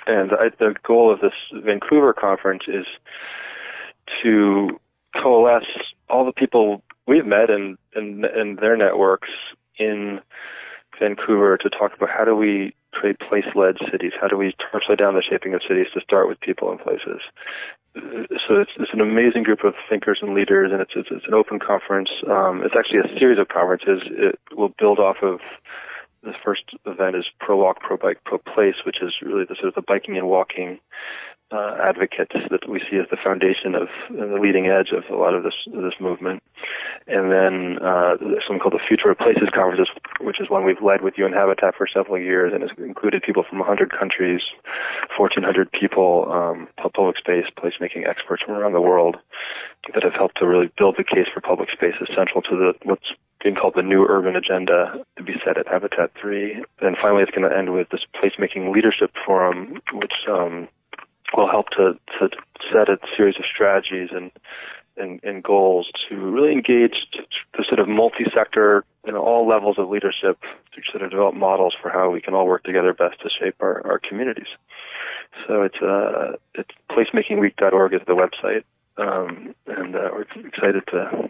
And 0.06 0.32
I, 0.34 0.50
the 0.58 0.76
goal 0.84 1.12
of 1.12 1.20
this 1.20 1.34
Vancouver 1.54 2.14
conference 2.14 2.64
is 2.68 2.86
to 4.24 4.80
coalesce 5.22 5.66
all 6.10 6.26
the 6.26 6.32
people 6.32 6.82
we've 7.08 7.26
met 7.26 7.50
and, 7.50 7.78
and, 7.94 8.24
and 8.24 8.58
their 8.60 8.78
networks 8.78 9.30
in 9.78 10.22
Vancouver 11.00 11.58
to 11.58 11.70
talk 11.70 11.94
about 11.96 12.10
how 12.10 12.26
do 12.26 12.36
we 12.36 12.74
create 12.92 13.20
place-led 13.20 13.76
cities? 13.92 14.14
How 14.20 14.28
do 14.28 14.38
we 14.38 14.56
upside 14.74 14.98
down 14.98 15.14
the 15.14 15.22
shaping 15.22 15.54
of 15.54 15.62
cities 15.68 15.88
to 15.94 16.02
start 16.02 16.28
with 16.28 16.40
people 16.40 16.72
and 16.72 16.80
places? 16.80 17.22
So 18.48 18.60
it's, 18.60 18.72
it's 18.78 18.94
an 18.94 19.02
amazing 19.02 19.44
group 19.44 19.64
of 19.64 19.74
thinkers 19.90 20.20
and 20.22 20.34
leaders, 20.34 20.72
and 20.72 20.82
it's 20.82 20.92
it's, 20.96 21.10
it's 21.12 21.26
an 21.28 21.34
open 21.34 21.60
conference. 21.60 22.10
Um, 22.30 22.64
it's 22.64 22.76
actually 22.78 23.00
a 23.00 23.20
series 23.20 23.40
of 23.40 23.48
conferences. 23.48 24.02
It 24.06 24.40
will 24.56 24.74
build 24.78 25.00
off 25.00 25.18
of 25.22 25.40
the 26.24 26.34
first 26.44 26.64
event 26.86 27.16
is 27.16 27.26
Pro 27.40 27.58
Walk, 27.58 27.80
Pro 27.80 27.98
Bike, 27.98 28.20
Pro 28.26 28.38
Place, 28.38 28.76
which 28.86 28.98
is 29.02 29.14
really 29.22 29.46
the 29.48 29.56
sort 29.56 29.70
of 29.70 29.76
the 29.76 29.82
biking 29.82 30.18
and 30.18 30.28
walking 30.28 30.80
uh, 31.52 31.78
advocates 31.82 32.34
that 32.50 32.68
we 32.68 32.80
see 32.90 32.98
as 32.98 33.08
the 33.10 33.18
foundation 33.18 33.76
of 33.76 33.88
uh, 34.10 34.26
the 34.26 34.40
leading 34.42 34.68
edge 34.68 34.92
of 34.92 35.04
a 35.10 35.16
lot 35.16 35.34
of 35.34 35.44
this 35.44 35.54
this 35.66 35.94
movement. 36.00 36.44
And 37.08 37.32
then 37.32 37.78
uh, 37.80 38.18
there's 38.20 38.44
something 38.46 38.60
called 38.60 38.74
the 38.74 38.86
Future 38.86 39.10
of 39.10 39.18
Places 39.18 39.48
conferences, 39.54 39.88
which 40.20 40.42
is 40.42 40.50
one 40.50 40.66
we've 40.66 40.82
led 40.82 41.02
with 41.02 41.18
UN 41.18 41.32
Habitat 41.32 41.76
for 41.76 41.88
several 41.88 42.20
years, 42.20 42.52
and 42.54 42.64
has 42.64 42.72
included 42.78 43.24
people 43.24 43.44
from 43.48 43.60
100 43.60 43.98
countries, 43.98 44.42
1,400 45.16 45.72
people, 45.72 46.30
um, 46.32 46.68
public 46.76 47.18
space 47.18 47.46
placemaking 47.58 48.08
experts 48.08 48.44
from 48.44 48.56
around 48.56 48.74
the 48.74 48.82
world 48.82 49.16
that 49.94 50.04
have 50.04 50.16
helped 50.16 50.38
to 50.40 50.46
really 50.46 50.70
build 50.78 50.96
the 50.98 51.04
case 51.04 51.28
for 51.34 51.40
public 51.40 51.70
space 51.72 51.96
central 52.14 52.42
to 52.42 52.58
the 52.58 52.74
what's 52.84 53.08
being 53.44 53.56
called 53.56 53.76
the 53.76 53.84
new 53.84 54.06
urban 54.10 54.36
agenda 54.36 55.06
to 55.16 55.24
be 55.24 55.34
set 55.46 55.58
at 55.58 55.68
Habitat 55.68 56.12
3. 56.20 56.64
And 56.82 56.98
finally, 57.02 57.24
it's 57.24 57.32
going 57.32 57.50
to 57.50 57.56
end 57.56 57.72
with 57.72 57.88
this 57.90 58.02
placemaking 58.16 58.74
leadership 58.74 59.12
forum, 59.26 59.80
which 59.94 60.14
um, 60.28 60.68
will 61.36 61.50
help 61.50 61.70
to, 61.72 61.94
to 62.20 62.30
set 62.74 62.90
a 62.90 62.98
series 63.16 63.36
of 63.38 63.46
strategies 63.54 64.10
and, 64.12 64.32
and, 64.96 65.20
and 65.24 65.44
goals 65.44 65.90
to 66.10 66.16
really 66.16 66.52
engage 66.52 66.96
the 67.58 67.66
sort 67.68 67.80
of 67.80 67.88
multi-sector 67.88 68.84
and 69.06 69.16
all 69.16 69.48
levels 69.48 69.78
of 69.78 69.90
leadership 69.90 70.40
to 70.74 70.82
sort 70.92 71.04
of 71.04 71.12
develop 71.12 71.36
models 71.36 71.76
for 71.82 71.90
how 71.90 72.10
we 72.10 72.22
can 72.22 72.34
all 72.34 72.48
work 72.48 72.64
together 72.64 72.94
best 72.94 73.20
to 73.22 73.30
shape 73.30 73.56
our, 73.60 73.86
our 73.86 74.00
communities. 74.00 74.48
So 75.48 75.62
it's 75.64 75.78
uh, 75.82 76.38
it's 76.56 76.70
placemakingweek.org 76.90 77.94
is 77.94 78.02
the 78.08 78.14
website, 78.14 78.64
um, 78.98 79.54
and 79.68 79.96
uh, 79.96 80.10
we're 80.12 80.26
excited 80.48 80.84
to 80.88 81.30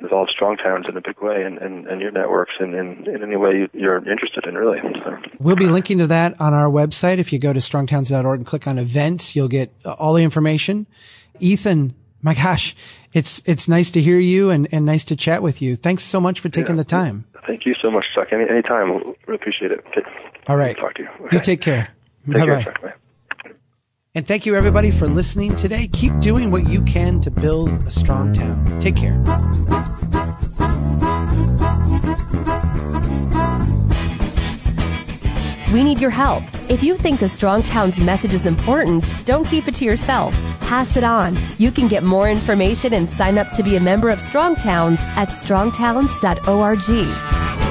involve 0.00 0.28
strong 0.30 0.56
towns 0.56 0.86
in 0.88 0.96
a 0.96 1.00
big 1.00 1.20
way 1.20 1.42
and, 1.42 1.58
and, 1.58 1.86
and 1.86 2.00
your 2.00 2.10
networks 2.10 2.52
in, 2.60 2.74
in, 2.74 3.08
in 3.08 3.22
any 3.22 3.36
way 3.36 3.68
you're 3.72 3.96
interested 3.96 4.46
in, 4.46 4.54
really. 4.54 4.78
So. 5.04 5.16
We'll 5.38 5.56
be 5.56 5.66
linking 5.66 5.98
to 5.98 6.06
that 6.08 6.40
on 6.40 6.54
our 6.54 6.68
website. 6.68 7.18
If 7.18 7.32
you 7.32 7.38
go 7.38 7.52
to 7.52 7.60
strongtowns.org 7.60 8.40
and 8.40 8.46
click 8.46 8.66
on 8.66 8.78
events, 8.78 9.36
you'll 9.36 9.48
get 9.48 9.72
all 9.84 10.14
the 10.14 10.22
information. 10.22 10.86
Ethan, 11.40 11.94
my 12.22 12.34
gosh, 12.34 12.74
it's 13.12 13.42
it's 13.44 13.68
nice 13.68 13.90
to 13.92 14.02
hear 14.02 14.18
you 14.18 14.50
and, 14.50 14.68
and 14.72 14.86
nice 14.86 15.04
to 15.06 15.16
chat 15.16 15.42
with 15.42 15.60
you. 15.60 15.76
Thanks 15.76 16.02
so 16.04 16.20
much 16.20 16.40
for 16.40 16.48
taking 16.48 16.76
yeah. 16.76 16.82
the 16.82 16.84
time. 16.84 17.26
Thank 17.46 17.66
you 17.66 17.74
so 17.74 17.90
much, 17.90 18.06
Chuck. 18.14 18.28
Any 18.32 18.48
anytime, 18.48 18.90
really 18.90 19.16
appreciate 19.28 19.72
it. 19.72 19.84
Okay. 19.88 20.02
All 20.46 20.56
right. 20.56 20.76
Talk 20.76 20.94
to 20.94 21.02
you. 21.02 21.08
Okay. 21.26 21.36
You 21.36 21.42
take 21.42 21.60
care. 21.60 21.90
Take 22.26 22.46
bye 22.46 22.64
bye. 22.80 22.94
And 24.16 24.24
thank 24.24 24.46
you 24.46 24.54
everybody 24.54 24.92
for 24.92 25.08
listening 25.08 25.56
today. 25.56 25.88
Keep 25.88 26.20
doing 26.20 26.52
what 26.52 26.68
you 26.68 26.82
can 26.82 27.20
to 27.22 27.32
build 27.32 27.70
a 27.84 27.90
strong 27.90 28.32
town. 28.32 28.64
Take 28.80 28.94
care. 28.94 29.18
We 35.72 35.82
need 35.82 35.98
your 35.98 36.10
help. 36.10 36.44
If 36.70 36.84
you 36.84 36.96
think 36.96 37.18
the 37.18 37.28
Strong 37.28 37.64
Towns 37.64 37.98
message 37.98 38.34
is 38.34 38.46
important, 38.46 39.12
don't 39.24 39.48
keep 39.48 39.66
it 39.66 39.74
to 39.74 39.84
yourself. 39.84 40.32
Pass 40.60 40.96
it 40.96 41.02
on. 41.02 41.36
You 41.58 41.72
can 41.72 41.88
get 41.88 42.04
more 42.04 42.30
information 42.30 42.94
and 42.94 43.08
sign 43.08 43.36
up 43.36 43.50
to 43.56 43.64
be 43.64 43.74
a 43.74 43.80
member 43.80 44.10
of 44.10 44.20
Strong 44.20 44.54
Towns 44.56 45.00
at 45.16 45.26
strongtowns.org. 45.26 47.63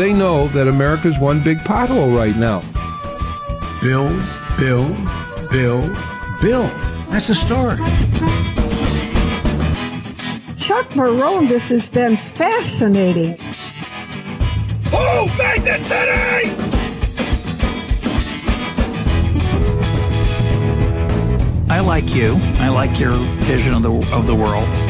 they 0.00 0.14
know 0.14 0.48
that 0.48 0.66
America's 0.66 1.18
one 1.18 1.42
big 1.44 1.58
pothole 1.58 2.16
right 2.16 2.34
now. 2.36 2.60
Bill, 3.82 4.08
Bill, 4.58 4.88
Bill, 5.50 5.82
Bill. 6.40 6.62
That's 7.10 7.26
the 7.26 7.34
story. 7.34 7.76
Chuck 10.58 10.86
Marohn, 10.94 11.46
this 11.48 11.68
has 11.68 11.86
been 11.86 12.16
fascinating. 12.16 13.36
Oh, 14.90 15.26
Magnet 15.36 15.86
City! 15.86 16.50
I 21.68 21.80
like 21.80 22.14
you. 22.14 22.38
I 22.56 22.70
like 22.70 22.98
your 22.98 23.12
vision 23.42 23.74
of 23.74 23.82
the 23.82 23.92
of 24.14 24.26
the 24.26 24.34
world. 24.34 24.89